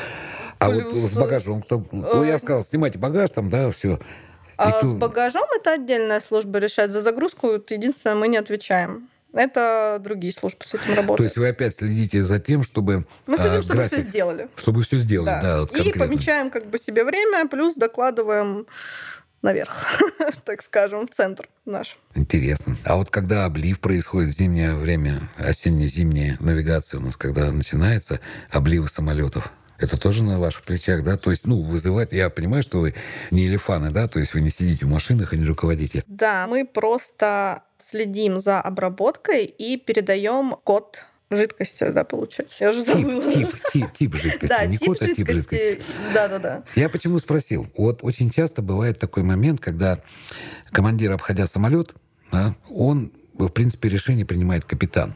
[0.59, 1.83] А вот Плюс, с багажом, кто...
[1.91, 3.99] Ну, я сказал, снимайте багаж там, да, все.
[4.63, 6.91] А с багажом это отдельная служба решает.
[6.91, 9.07] За загрузку единственное мы не отвечаем.
[9.33, 11.21] Это другие службы с этим То работают.
[11.21, 14.47] есть вы опять следите за тем, чтобы Мы следим, а, чтобы график, все сделали.
[14.57, 15.41] чтобы все сделали, Да.
[15.41, 18.65] да, вот И помечаем как бы себе время, плюс докладываем
[19.41, 19.85] наверх,
[20.45, 21.97] так скажем, в центр наш.
[22.13, 22.75] Интересно.
[22.83, 28.19] А вот когда облив происходит в зимнее время, осенне-зимняя навигация у нас, когда начинается,
[28.49, 31.17] обливы самолетов, это тоже на ваших плечах, да?
[31.17, 32.11] То есть, ну, вызывать...
[32.11, 32.93] Я понимаю, что вы
[33.31, 34.07] не элефаны, да?
[34.07, 36.03] То есть вы не сидите в машинах и не руководите.
[36.07, 42.63] Да, мы просто следим за обработкой и передаем код жидкости, да, получается.
[42.63, 43.31] Я уже Тип, забыла.
[43.31, 44.47] тип, тип, тип жидкости.
[44.47, 45.69] Да, не тип код, а тип жидкости.
[45.69, 45.91] жидкости.
[46.13, 46.63] Да, да, да.
[46.75, 47.67] Я почему спросил?
[47.77, 49.99] Вот очень часто бывает такой момент, когда
[50.71, 51.91] командир, обходя самолет,
[52.31, 55.15] да, он, в принципе, решение принимает капитан.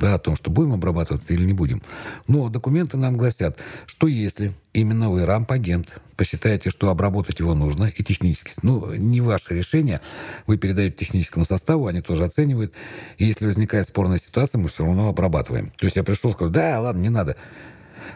[0.00, 1.82] Да, о том, что будем обрабатываться или не будем.
[2.26, 8.02] Но документы нам гласят, что если именно вы, рамп-агент, посчитаете, что обработать его нужно, и
[8.02, 10.00] технически, ну, не ваше решение,
[10.46, 12.72] вы передаете техническому составу, они тоже оценивают,
[13.18, 15.70] и если возникает спорная ситуация, мы все равно обрабатываем.
[15.76, 17.36] То есть я пришел, сказал, да, ладно, не надо.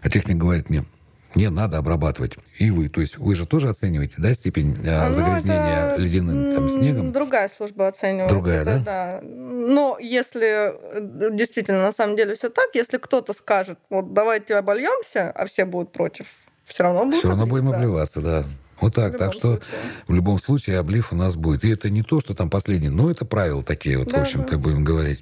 [0.00, 0.86] А техник говорит мне,
[1.34, 2.36] не надо обрабатывать.
[2.58, 6.52] И вы, то есть вы же тоже оцениваете, да, степень э, Ну, загрязнения это, ледяным
[6.54, 7.12] там, снегом?
[7.12, 8.30] Другая служба оценивает.
[8.30, 9.20] Другая, это, да?
[9.22, 15.30] Но если э, действительно на самом деле все так, если кто-то скажет, вот давайте обольемся,
[15.30, 16.26] а все будут против,
[16.64, 17.76] все равно будут Все равно облить, будем да.
[17.78, 18.44] обливаться, да.
[18.80, 19.14] Вот так.
[19.14, 19.64] В Так что случае.
[20.08, 21.64] в любом случае облив у нас будет.
[21.64, 24.52] И это не то, что там последний, но это правила такие, вот, в Да, общем-то,
[24.52, 24.58] да.
[24.58, 25.20] будем говорить.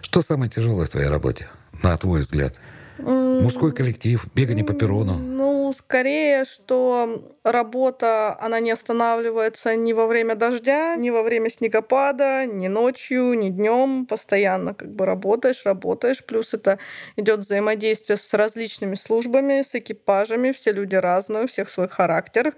[0.00, 1.48] Что самое тяжелое в твоей работе,
[1.82, 2.54] на твой взгляд?
[2.98, 5.14] Мужской коллектив, бегание по перрону.
[5.14, 11.50] Ну, Ну, скорее, что работа, она не останавливается ни во время дождя, ни во время
[11.50, 14.06] снегопада, ни ночью, ни днем.
[14.06, 16.24] Постоянно как бы работаешь, работаешь.
[16.24, 16.78] Плюс это
[17.16, 20.52] идет взаимодействие с различными службами, с экипажами.
[20.52, 22.54] Все люди разные, у всех свой характер.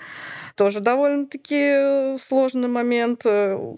[0.61, 3.23] Тоже довольно-таки сложный момент.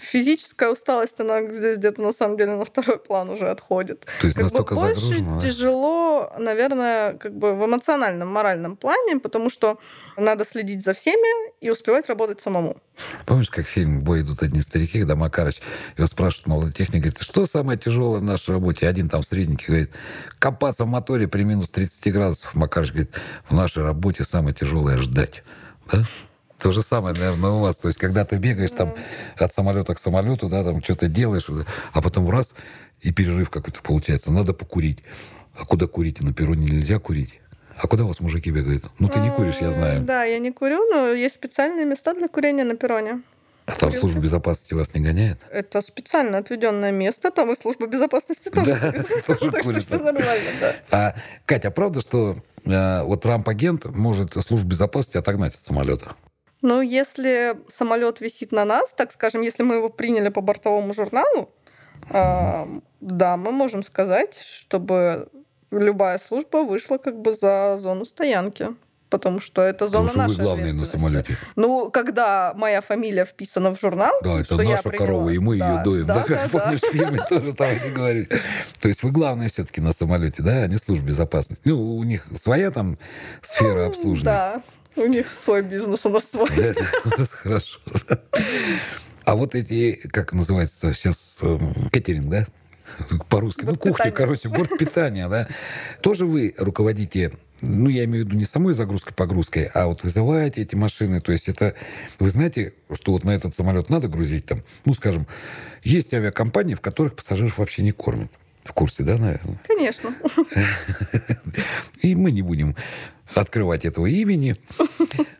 [0.00, 4.00] Физическая усталость, она здесь где-то на самом деле на второй план уже отходит.
[4.20, 9.20] То есть Как бы настолько больше загружено, тяжело, наверное, как бы в эмоциональном, моральном плане,
[9.20, 9.78] потому что
[10.16, 12.76] надо следить за всеми и успевать работать самому.
[13.26, 15.60] Помнишь, как фильм «Бой идут одни старики», когда Макарыч
[15.96, 18.88] его спрашивает молодой техник, говорит, что самое тяжелое в нашей работе?
[18.88, 19.92] Один там средненький говорит,
[20.40, 22.56] копаться в моторе при минус 30 градусов.
[22.56, 23.14] Макарыч говорит,
[23.48, 25.44] в нашей работе самое тяжелое ждать.
[25.92, 26.02] Да?
[26.62, 27.76] То же самое, наверное, у вас.
[27.78, 28.94] То есть, когда ты бегаешь там
[29.36, 31.48] от самолета к самолету, да, там что-то делаешь,
[31.92, 32.54] а потом раз,
[33.00, 34.30] и перерыв какой-то получается.
[34.30, 35.00] Надо покурить.
[35.54, 36.20] А куда курить?
[36.20, 37.40] На перроне нельзя курить.
[37.76, 38.84] А куда у вас мужики бегают?
[39.00, 40.02] Ну, ты не куришь, я знаю.
[40.02, 43.22] Да, я не курю, но есть специальные места для курения на перроне.
[43.66, 45.40] А там служба безопасности вас не гоняет?
[45.50, 48.92] Это специально отведенное место, там и служба безопасности тоже Да,
[49.26, 50.74] тоже Так что все нормально, да.
[50.90, 56.14] А, Катя, а правда, что э, вот Трамп-агент может службу безопасности отогнать от самолета?
[56.62, 61.50] Ну, если самолет висит на нас, так скажем, если мы его приняли по бортовому журналу,
[62.10, 62.68] а,
[63.00, 65.28] да, мы можем сказать, чтобы
[65.70, 68.68] любая служба вышла как бы за зону стоянки.
[69.08, 71.36] Потому что это зона Потому что вы нашей главные на самолете.
[71.54, 75.06] Ну, когда моя фамилия вписана в журнал, Да, это что я наша приняла.
[75.06, 76.06] корова, и мы Да, ее доим.
[76.06, 76.58] Да, да, как да, да.
[76.58, 78.28] помнишь, в фильме тоже там они говорили.
[78.80, 81.62] То есть вы главные все-таки на самолете, да, а не служба безопасности.
[81.66, 82.96] Ну, у них своя там
[83.42, 84.24] сфера обслуживания.
[84.24, 84.62] Да,
[84.96, 86.48] у них свой бизнес, у нас свой.
[86.56, 87.80] Это у вас хорошо.
[89.24, 92.46] А вот эти, как называется сейчас, эм, кетеринг, да?
[93.28, 93.64] По-русски.
[93.64, 95.48] Ну, кухня, короче, борт питания, да?
[96.00, 100.74] Тоже вы руководите, ну, я имею в виду не самой загрузкой-погрузкой, а вот вызываете эти
[100.74, 101.20] машины.
[101.20, 101.74] То есть это,
[102.18, 105.26] вы знаете, что вот на этот самолет надо грузить там, ну, скажем,
[105.84, 108.32] есть авиакомпании, в которых пассажиров вообще не кормят.
[108.64, 109.60] В курсе, да, наверное?
[109.66, 110.14] Конечно.
[112.02, 112.76] И мы не будем
[113.34, 114.56] открывать этого имени.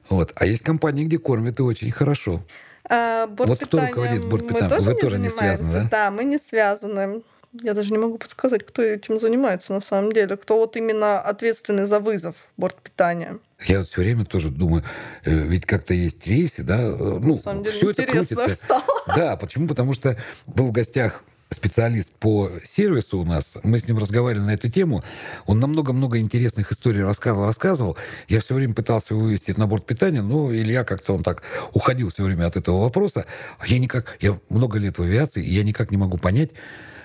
[0.09, 0.33] Вот.
[0.35, 2.45] А есть компании, где кормят и очень хорошо.
[2.89, 4.65] А, кто бортпитанием руководит бортпитанием?
[4.65, 5.89] Мы тоже Вы не тоже не связаны, да?
[5.91, 7.23] Да, мы не связаны.
[7.61, 10.37] Я даже не могу подсказать, кто этим занимается на самом деле.
[10.37, 13.39] Кто вот именно ответственный за вызов бортпитания.
[13.67, 14.85] Я вот все время тоже думаю,
[15.25, 18.49] э, ведь как-то есть рейсы, да, э, ну, На самом деле все это крутится.
[18.49, 18.85] стало.
[19.15, 19.69] Да, почему?
[19.69, 23.59] Потому что был в гостях специалист по сервису у нас.
[23.63, 25.03] Мы с ним разговаривали на эту тему.
[25.47, 27.97] Он нам много-много интересных историй рассказывал, рассказывал.
[28.29, 32.11] Я все время пытался вывести это на борт питания, но Илья как-то он так уходил
[32.11, 33.27] все время от этого вопроса.
[33.67, 36.51] Я никак, я много лет в авиации, и я никак не могу понять.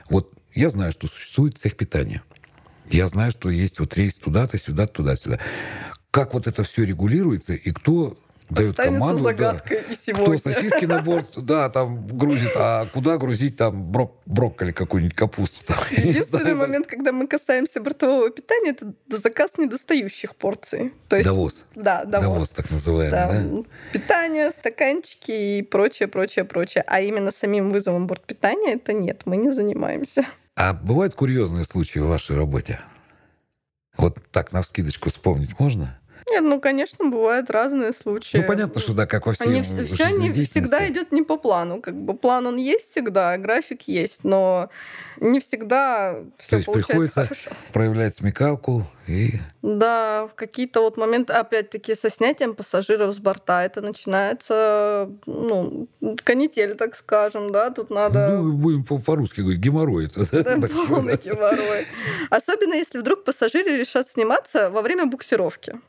[0.10, 2.24] Вот я знаю, что существует цех питания.
[2.90, 5.40] Я знаю, что есть вот рейс туда-то, сюда, туда-сюда.
[6.12, 8.18] Как вот это все регулируется и кто
[8.50, 9.18] Останется команду?
[9.18, 10.38] да, загадкой и кто сегодня.
[10.38, 15.66] сосиски на борт, да, там грузит, а куда грузить там брок, брокколи какую-нибудь капусту?
[15.66, 20.94] там, Единственный момент, когда мы касаемся бортового питания, это заказ недостающих порций.
[21.10, 21.66] То есть, Довоз.
[21.76, 22.28] Да, довоз.
[22.28, 23.28] Довоз, так называемый, да?
[23.28, 26.84] Там питание, стаканчики и прочее, прочее, прочее.
[26.88, 30.26] А именно самим вызовом бортпитания это нет, мы не занимаемся.
[30.56, 32.80] А бывают курьезные случаи в вашей работе?
[33.98, 36.00] Вот так на вскидочку вспомнить можно?
[36.30, 38.38] Нет, ну, конечно, бывают разные случаи.
[38.38, 41.82] Ну, понятно, что да, как во всем Они, все не всегда идет не по плану.
[41.82, 44.70] Как бы план он есть всегда, график есть, но
[45.20, 47.50] не всегда То все есть получается приходится хорошо.
[47.72, 49.40] проявлять смекалку и...
[49.62, 55.88] Да, в какие-то вот моменты, опять-таки, со снятием пассажиров с борта, это начинается, ну,
[56.24, 58.30] канитель, так скажем, да, тут надо...
[58.30, 60.06] Ну, будем по- по-русски говорить, геморрой.
[60.08, 61.86] это, да, полный геморрой.
[62.30, 65.80] Особенно если вдруг пассажиры решат сниматься во время буксировки.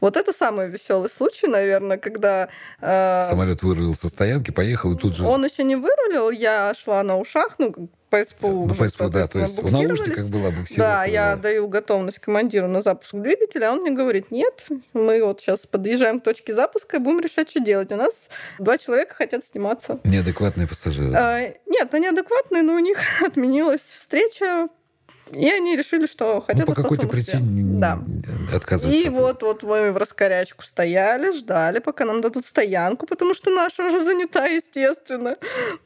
[0.00, 2.48] Вот это самый веселый случай, наверное, когда
[2.80, 5.26] э, Самолет вырулил со стоянки, поехал, и тут же...
[5.26, 8.48] он еще не вырулил, я шла на ушах, ну, по СПУ.
[8.48, 10.76] Ну, уже, по СПУ, да, то есть в наушниках была буксировка.
[10.76, 15.40] Да, я даю готовность командиру на запуск двигателя, а он мне говорит, нет, мы вот
[15.40, 17.90] сейчас подъезжаем к точке запуска и будем решать, что делать.
[17.92, 19.98] У нас два человека хотят сниматься.
[20.04, 21.12] Неадекватные пассажиры.
[21.14, 24.68] А, нет, они адекватные, но у них отменилась встреча,
[25.32, 27.98] и они решили, что Ну, хотят по остаться какой-то причине Да.
[28.54, 29.02] отказываются.
[29.02, 33.50] И от вот, вот мы в раскорячку стояли, ждали, пока нам дадут стоянку, потому что
[33.50, 35.36] наша уже занята, естественно.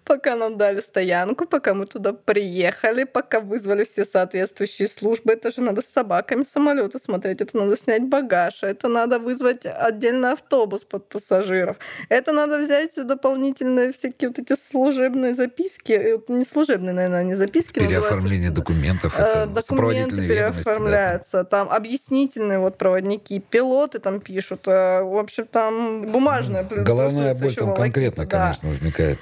[0.04, 5.32] Пока нам дали стоянку, пока мы туда приехали, пока вызвали все соответствующие службы.
[5.32, 10.32] Это же надо с собаками самолеты смотреть, это надо снять багаж, это надо вызвать отдельно
[10.32, 11.78] автобус под пассажиров.
[12.08, 17.78] Это надо взять дополнительные всякие вот эти служебные записки, э, не служебные, наверное, не записки.
[17.78, 19.14] Переоформление документов.
[19.18, 20.28] Э, Э, там, Документы да, там.
[20.28, 24.66] переоформляются, там объяснительные вот проводники, пилоты там пишут.
[24.68, 28.42] э, В общем, там бумажная плюс- Головная боль там конкретно, да.
[28.44, 29.18] конечно, возникает.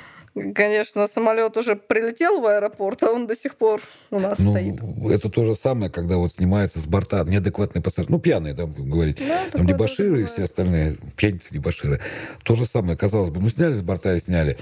[0.54, 4.80] Конечно, самолет уже прилетел в аэропорт, а он до сих пор у нас Ну, стоит.
[5.12, 8.10] это то же самое, когда вот снимается с борта неадекватный пассажир.
[8.10, 9.18] Ну, пьяные, будем говорить.
[9.26, 12.00] Да, Там дебаширы и все остальные, пьяницы, дебаширы.
[12.44, 14.58] То же самое, казалось бы, ну, сняли с борта и сняли.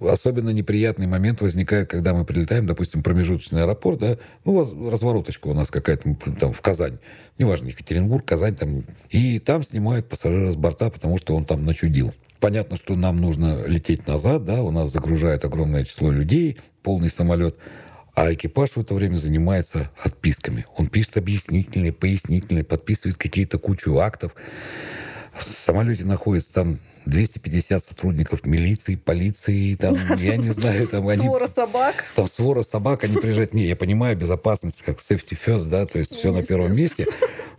[0.00, 5.70] Особенно неприятный момент возникает, когда мы прилетаем, допустим, промежуточный аэропорт, да, ну, развороточка у нас
[5.70, 6.98] какая-то, ну, там, в Казань.
[7.38, 8.84] Неважно, Екатеринбург, Казань, там.
[9.10, 12.12] И там снимают пассажира с борта, потому что он там начудил.
[12.40, 17.56] Понятно, что нам нужно лететь назад, да, у нас загружает огромное число людей, полный самолет,
[18.14, 20.64] а экипаж в это время занимается отписками.
[20.76, 24.34] Он пишет объяснительные, пояснительные, подписывает какие-то кучу актов.
[25.34, 31.22] В самолете находится там 250 сотрудников милиции, полиции, там, я не знаю, там они...
[31.22, 32.04] Свора собак.
[32.14, 33.52] Там свора собак, они приезжают.
[33.52, 37.06] Не, я понимаю, безопасность, как safety first, да, то есть все на первом месте.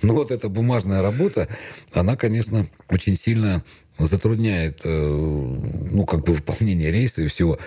[0.02, 1.48] Но вот эта бумажная работа,
[1.94, 3.64] она, конечно, очень сильно
[4.06, 5.58] затрудняет, э,
[5.92, 7.58] ну, как бы выполнение рейса и всего.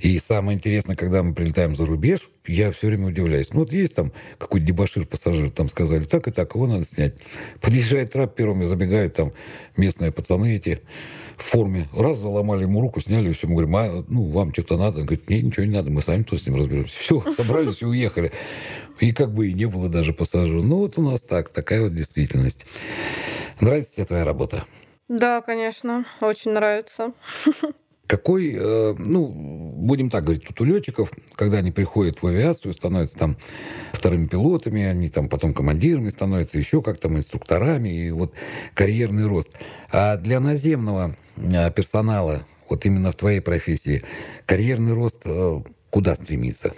[0.00, 3.52] И самое интересное, когда мы прилетаем за рубеж, я все время удивляюсь.
[3.52, 7.16] Ну, вот есть там какой-то дебашир пассажир, там сказали, так и так, его надо снять.
[7.60, 9.32] Подъезжает трап первыми, забегают там
[9.76, 10.80] местные пацаны эти
[11.36, 11.86] в форме.
[11.92, 13.46] Раз заломали ему руку, сняли, и все.
[13.46, 15.00] Мы говорим, а, ну, вам что-то надо?
[15.00, 16.98] Он говорит, не, ничего не надо, мы сами тут с ним разберемся.
[16.98, 18.32] Все, собрались и уехали.
[19.00, 20.62] И как бы и не было даже пассажира.
[20.62, 22.64] Ну, вот у нас так, такая вот действительность.
[23.60, 24.64] Нравится тебе твоя работа?
[25.10, 27.12] Да, конечно, очень нравится.
[28.06, 33.18] Какой, э, ну, будем так говорить, тут у летчиков, когда они приходят в авиацию, становятся
[33.18, 33.36] там
[33.92, 38.34] вторыми пилотами, они там потом командирами становятся, еще как там инструкторами, и вот
[38.74, 39.58] карьерный рост.
[39.90, 44.04] А для наземного э, персонала, вот именно в твоей профессии,
[44.46, 46.72] карьерный рост э, куда стремится?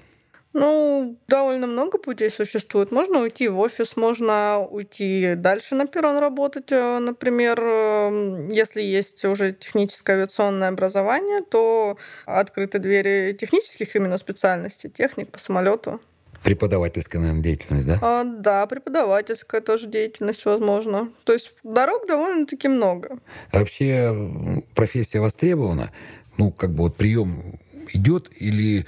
[0.52, 2.90] Ну, довольно много путей существует.
[2.90, 6.70] Можно уйти в офис, можно уйти дальше на перрон работать.
[6.70, 14.90] Э, Например, э, если есть уже техническое авиационное образование, то открыты двери технических именно специальностей,
[14.90, 16.00] техник по самолету.
[16.42, 17.98] Преподавательская, наверное, деятельность, да?
[18.02, 21.08] А, да, преподавательская тоже деятельность возможна.
[21.24, 23.18] То есть дорог довольно-таки много.
[23.52, 24.12] А Вообще
[24.74, 25.92] профессия востребована?
[26.38, 27.60] Ну, как бы вот прием
[27.92, 28.86] идет или,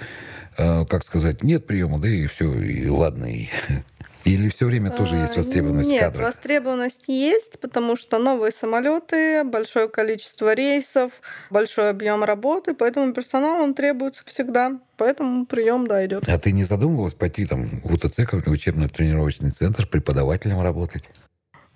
[0.57, 3.49] как сказать, нет приема, да и все, и ладно, и...
[4.25, 6.25] Или все время тоже есть А, востребованность Нет, кадров?
[6.25, 11.13] востребованность есть, потому что новые самолеты, большое количество рейсов,
[11.51, 14.81] большой объем работы, поэтому персонал он требуется всегда.
[14.97, 16.27] Поэтому прием, да, идет.
[16.27, 21.05] А ты не задумывалась пойти там в УТЦ, какой-нибудь учебно-тренировочный центр, преподавателем работать?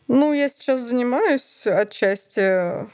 [0.07, 2.87] Ну, я сейчас занимаюсь отчасти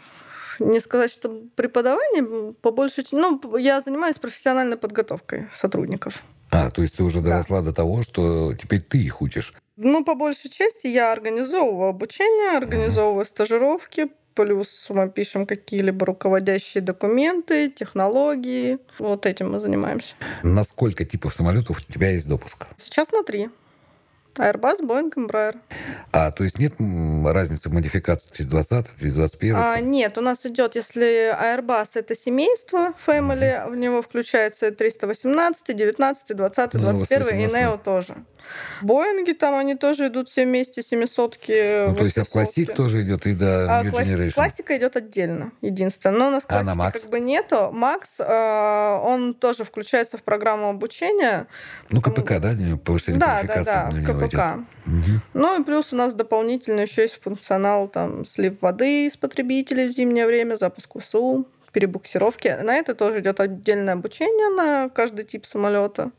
[0.59, 6.23] не сказать, что преподаванием, по большей части, ну, я занимаюсь профессиональной подготовкой сотрудников.
[6.53, 7.31] А, то есть ты уже Да.
[7.31, 9.53] доросла до того, что теперь ты их учишь.
[9.77, 17.71] Ну, по большей части я организовываю обучение, организовываю стажировки, плюс мы пишем какие-либо руководящие документы,
[17.71, 18.79] технологии.
[18.99, 20.15] Вот этим мы занимаемся.
[20.43, 22.67] На сколько типов самолетов у тебя есть допуск?
[22.77, 23.49] Сейчас на три.
[24.39, 25.57] Airbus, Boeing, Embraer.
[26.13, 26.75] А, то есть нет
[27.25, 29.57] разницы в модификации 320, 321?
[29.57, 36.37] А, нет, у нас идет, если Airbus это семейство, Family, в него включается 318, 19,
[36.37, 37.55] 20, Ну, 21 и 818.
[37.57, 38.15] Neo тоже.
[38.83, 42.75] Боинги там, они тоже идут все вместе, семисотки, ну, то есть от Classic 800-ки.
[42.75, 44.35] тоже идет и до А New класс- Generation?
[44.35, 46.19] классика идет отдельно, единственное.
[46.19, 47.01] Но у нас А на классики Макс?
[47.01, 47.71] как бы нету.
[47.73, 51.47] Макс, э, он тоже включается в программу обучения.
[51.89, 54.13] Ну, КПК, да, повышение Да, да, квалификации да, для него
[54.85, 55.21] Мгм.
[55.33, 59.91] Ну и плюс у нас дополнительно еще есть функционал там слив воды из потребителей в
[59.91, 62.57] зимнее время, запуск УСУ, перебуксировки.
[62.63, 66.11] На это тоже идет отдельное обучение на каждый тип самолета.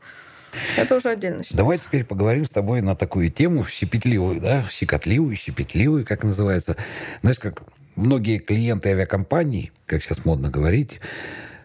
[0.76, 1.56] Это уже отдельно считается.
[1.56, 6.76] Давай теперь поговорим с тобой на такую тему щепетливую, да, щекотливую, щепетливую, как называется.
[7.20, 7.62] Знаешь, как
[7.94, 11.00] многие клиенты авиакомпаний, как сейчас модно говорить,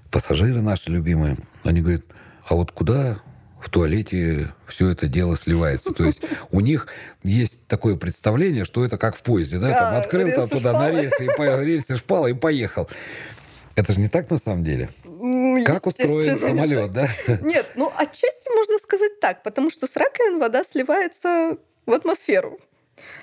[0.10, 2.04] пассажиры наши любимые, они говорят,
[2.47, 3.19] а вот куда
[3.62, 5.93] в туалете все это дело сливается.
[5.93, 6.21] То есть
[6.52, 6.88] у них
[7.24, 11.26] есть такое представление, что это как в поезде, да, там открыл там туда на рельсы,
[11.26, 12.89] и по рельсы шпала и поехал.
[13.76, 14.89] Это же не так на самом деле.
[15.65, 17.08] Как устроен самолет, да?
[17.41, 22.60] Нет, ну отчасти можно сказать так, потому что с раковин вода сливается в атмосферу.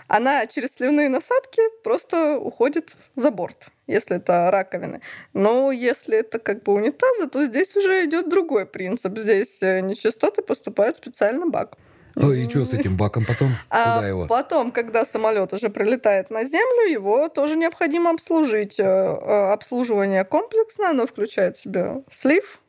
[0.07, 5.01] Она через сливные насадки просто уходит за борт, если это раковины.
[5.35, 9.19] Но если это как бы унитазы, то здесь уже идет другой принцип.
[9.19, 11.77] Здесь э, нечистоты поступают в специальный бак.
[12.17, 13.51] Ой, и что с этим баком потом?
[13.71, 14.27] А Куда его?
[14.27, 18.81] потом, когда самолет уже прилетает на землю, его тоже необходимо обслужить.
[18.81, 22.61] Э, э, Обслуживание комплексное, оно включает в себя слив,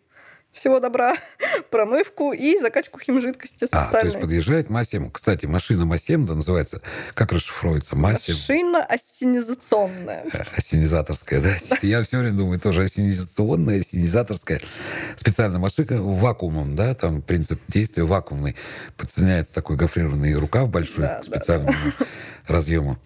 [0.60, 1.16] всего добра,
[1.72, 4.10] промывку и закачку химжидкости А, то специальной.
[4.12, 5.10] есть подъезжает МА-7.
[5.12, 6.82] Кстати, машина МА-7, да, называется,
[7.14, 7.96] как расшифровывается?
[7.96, 8.34] МА-7.
[8.34, 10.26] Машина ассенизационная.
[10.32, 11.50] Э, Ассенизаторская, да?
[11.82, 14.62] Я все время думаю, тоже ассенизационная, ассенизаторская.
[15.16, 18.56] Специальная машинка вакуумом, да, там принцип действия вакуумный.
[18.98, 21.78] Подсоединяется такой гофрированный рукав большой Да, к да, специальному
[22.48, 22.98] разъему.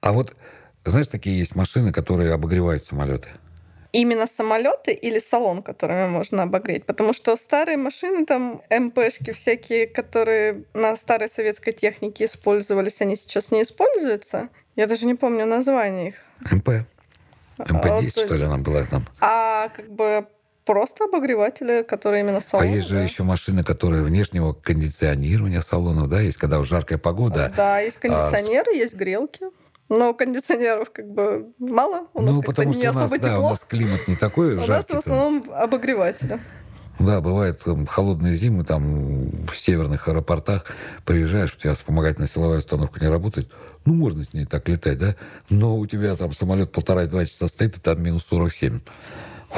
[0.00, 0.34] А вот,
[0.84, 3.28] знаешь, такие есть машины, которые обогревают самолеты.
[3.94, 6.84] Именно самолеты или салон, которыми можно обогреть?
[6.84, 13.52] Потому что старые машины, там МПшки всякие, которые на старой советской технике использовались, они сейчас
[13.52, 14.48] не используются.
[14.74, 16.16] Я даже не помню название их.
[16.40, 16.68] МП.
[17.56, 19.06] А, МП-10, вот, что ли, она была там.
[19.20, 20.26] А как бы
[20.64, 22.66] просто обогреватели, которые именно салон.
[22.66, 23.02] А есть же да.
[23.04, 27.52] еще машины, которые внешнего кондиционирования салонов, да, есть, когда в жаркая погода.
[27.56, 29.46] Да, есть А, кондиционеры, есть грелки.
[29.98, 32.08] Но кондиционеров как бы мало.
[32.14, 33.46] У нас ну, потому не что у нас, особо да, тепло.
[33.46, 34.94] у нас климат не такой У нас жаркий.
[34.94, 36.40] в основном обогреватели.
[36.98, 40.64] Да, бывает там, холодные зимы, там в северных аэропортах
[41.04, 43.50] приезжаешь, у тебя вспомогательная силовая установка не работает.
[43.84, 45.16] Ну, можно с ней так летать, да?
[45.50, 48.80] Но у тебя там самолет полтора-два часа стоит, и там минус 47.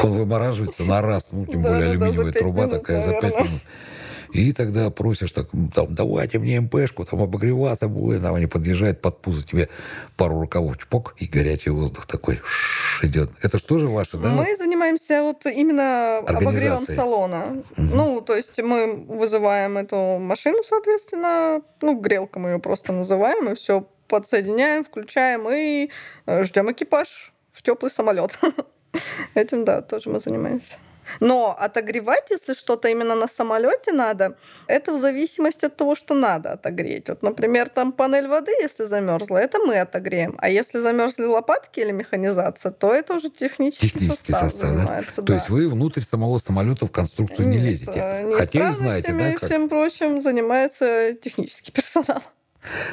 [0.02, 3.62] Он вымораживается на раз, ну, тем более алюминиевая труба такая за пять минут.
[4.36, 8.22] И тогда просишь, так, там, давайте мне МПшку, там обогреваться будет.
[8.22, 9.68] Там они подъезжают под пузо тебе
[10.16, 13.30] пару рукавов чпок, и горячий воздух такой ш- идет.
[13.40, 14.28] Это что же ваше, да?
[14.28, 17.62] Мы занимаемся вот именно обогревом салона.
[17.76, 23.54] Ну, то есть мы вызываем эту машину, соответственно, ну, грелка мы ее просто называем, и
[23.54, 25.90] все подсоединяем, включаем и
[26.44, 28.38] ждем экипаж в теплый самолет.
[29.34, 30.76] Этим, да, тоже мы занимаемся.
[31.20, 34.36] Но отогревать, если что-то именно на самолете надо,
[34.66, 37.08] это в зависимости от того, что надо отогреть.
[37.08, 40.34] Вот, например, там панель воды, если замерзла, это мы отогреем.
[40.38, 44.76] А если замерзли лопатки или механизация, то это уже технический, Технический состав, состав, да?
[44.76, 45.16] занимается.
[45.16, 45.34] То да.
[45.34, 48.00] есть вы внутрь самого самолета в конструкцию не Нет, лезете.
[48.04, 49.44] э, Хотя и знаете, да, и как?
[49.44, 52.22] всем прочим занимается технический персонал.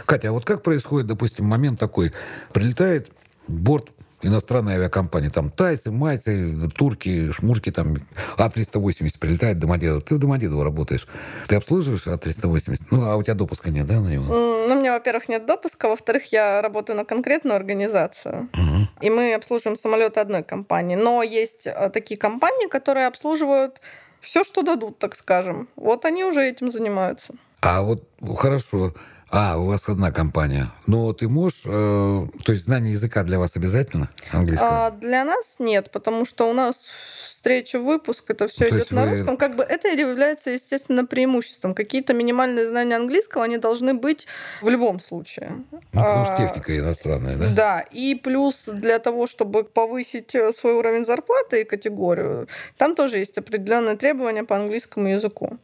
[0.06, 2.14] Катя, а вот как происходит, допустим, момент такой?
[2.54, 3.10] Прилетает
[3.48, 3.90] борт
[4.24, 7.96] иностранной авиакомпании, там тайцы, майцы, турки, шмурки, там
[8.38, 10.02] А380 прилетает в Домодедово.
[10.02, 11.08] Ты в Домодедово работаешь.
[11.48, 12.88] Ты обслуживаешь А380?
[12.92, 14.26] Ну, а у тебя допуска нет, да, на него?
[14.26, 18.50] Ну, у меня, во-первых, нет допуска, во-вторых, я работаю на конкретную организацию.
[18.54, 18.90] Мгм.
[19.02, 20.96] И мы обслуживаем самолеты одной компании.
[20.96, 23.82] Но есть э, такие компании, которые обслуживают
[24.20, 25.68] все, что дадут, так скажем.
[25.76, 27.34] Вот они уже этим занимаются.
[27.62, 28.04] А вот
[28.36, 28.94] хорошо.
[29.36, 30.72] А, у вас одна компания.
[30.86, 31.64] Но ты можешь...
[31.66, 34.10] э, то есть знание языка для вас обязательно?
[34.32, 34.86] Английского?
[34.88, 36.86] А для нас нет, потому что у нас
[37.28, 39.38] встреча, выпуск, это все Ну, идет на вы- русском.
[39.38, 41.74] Как бы это является, естественно, преимуществом.
[41.74, 44.28] Какие-то минимальные знания английского, они должны быть
[44.62, 45.52] в любом случае.
[45.72, 47.50] Ну, потому что А, техника иностранная, да?
[47.50, 53.18] Да, и плюс для того, чтобы повысить э, свой уровень зарплаты и категорию, там тоже
[53.18, 55.58] есть определенные требования по английскому языку.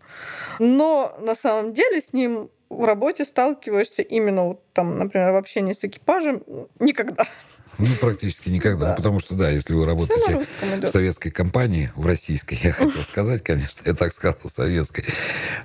[0.58, 5.74] Но на самом деле с ним в работе сталкиваешься именно вот там, например, в общении
[5.74, 6.44] с экипажем
[6.80, 7.26] никогда.
[7.80, 8.86] Ну, практически никогда.
[8.86, 8.90] Да.
[8.92, 10.46] Ну, потому что, да, если вы работаете
[10.82, 15.06] в советской компании, в российской, я хотел сказать, конечно, я так сказал, советской.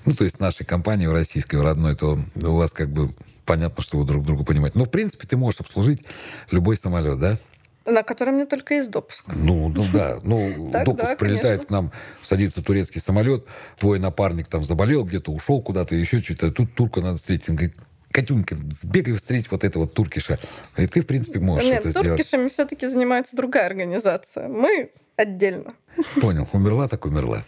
[0.05, 3.13] Ну, то есть нашей компании в российской, в родной, то у вас как бы
[3.45, 4.79] понятно, что вы друг друга понимаете.
[4.79, 6.05] Но, в принципе, ты можешь обслужить
[6.51, 7.39] любой самолет, да?
[7.87, 9.27] На котором не только есть допуск.
[9.35, 10.19] Ну, ну да.
[10.23, 11.67] Ну, Так, допуск да, прилетает конечно.
[11.67, 13.45] к нам, садится турецкий самолет,
[13.79, 16.51] твой напарник там заболел где-то, ушел куда-то, еще что-то.
[16.51, 17.51] Тут турка надо встретить.
[17.51, 17.77] Он говорит,
[18.11, 20.39] Катюнька, сбегай встретить вот этого туркиша.
[20.77, 22.09] И ты, в принципе, можешь Нет, это сделать.
[22.19, 24.49] туркишами все-таки занимается другая организация.
[24.49, 25.75] Мы отдельно.
[26.21, 26.49] Понял.
[26.53, 27.45] Умерла, так умерла.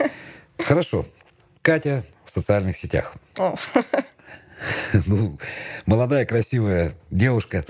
[0.58, 1.04] Хорошо.
[1.62, 3.14] Катя в социальных сетях.
[3.38, 3.56] О,
[5.06, 5.38] Ну,
[5.86, 7.64] молодая, красивая девушка.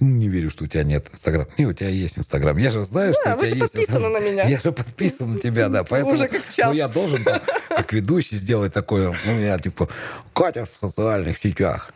[0.00, 1.46] Ну, Не верю, что у тебя нет Инстаграм.
[1.58, 2.56] Не, у тебя есть Инстаграм.
[2.56, 4.12] Я же знаю, что Да, у вы тебя же есть подписаны Инстаграм.
[4.12, 4.44] на меня.
[4.48, 5.84] Я же подписан на тебя, да.
[5.84, 6.66] Поэтому, Уже как час.
[6.68, 9.14] Ну, я должен там, как ведущий сделать такое.
[9.26, 9.88] Ну, я типа,
[10.32, 11.92] Катя в социальных сетях.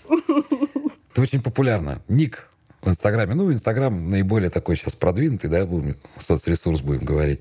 [1.15, 2.01] Ты очень популярна.
[2.09, 2.49] Ник
[2.81, 3.35] в Инстаграме.
[3.35, 7.41] Ну, Инстаграм наиболее такой сейчас продвинутый, да, будем, соцресурс будем говорить.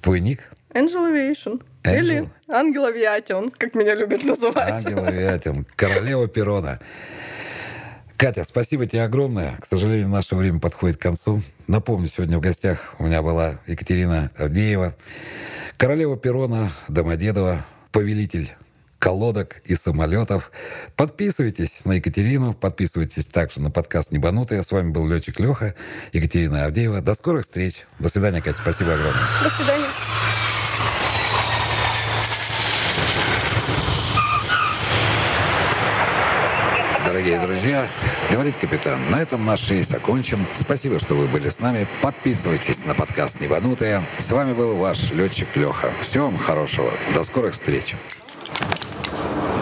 [0.00, 0.50] Твой ник?
[0.74, 1.62] Angel Aviation.
[1.84, 4.72] Или Ангел Авиатион, как меня любят называть.
[4.86, 6.80] Ангела Вятин, королева перона.
[8.16, 9.56] Катя, спасибо тебе огромное.
[9.58, 11.42] К сожалению, наше время подходит к концу.
[11.66, 14.94] Напомню, сегодня в гостях у меня была Екатерина Авдеева,
[15.76, 18.52] королева перона Домодедова, повелитель
[19.02, 20.52] колодок и самолетов.
[20.94, 24.62] Подписывайтесь на Екатерину, подписывайтесь также на подкаст «Небанутые».
[24.62, 25.74] С вами был летчик Леха,
[26.12, 27.00] Екатерина Авдеева.
[27.00, 27.84] До скорых встреч.
[27.98, 28.58] До свидания, Катя.
[28.62, 29.42] Спасибо огромное.
[29.42, 29.88] До свидания.
[37.12, 37.88] Дорогие друзья.
[38.30, 40.46] Говорит капитан, на этом наш рейс окончен.
[40.54, 41.86] Спасибо, что вы были с нами.
[42.00, 44.02] Подписывайтесь на подкаст «Небанутые».
[44.16, 45.92] С вами был ваш летчик Леха.
[46.00, 46.90] Всего вам хорошего.
[47.14, 47.96] До скорых встреч.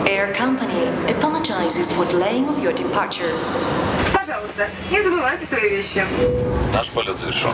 [0.04, 3.34] Air Company apologizes for delaying of your departure.
[4.14, 6.04] Пожалуйста, не забывайте свои вещи.
[6.72, 7.50] Наш полет завершен.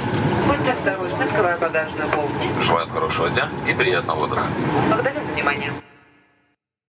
[0.47, 2.35] Будьте осторожны, открывая багажную полку.
[2.63, 4.47] Желаем хорошего дня и приятного отдыха.
[4.91, 5.73] Благодарю за внимание.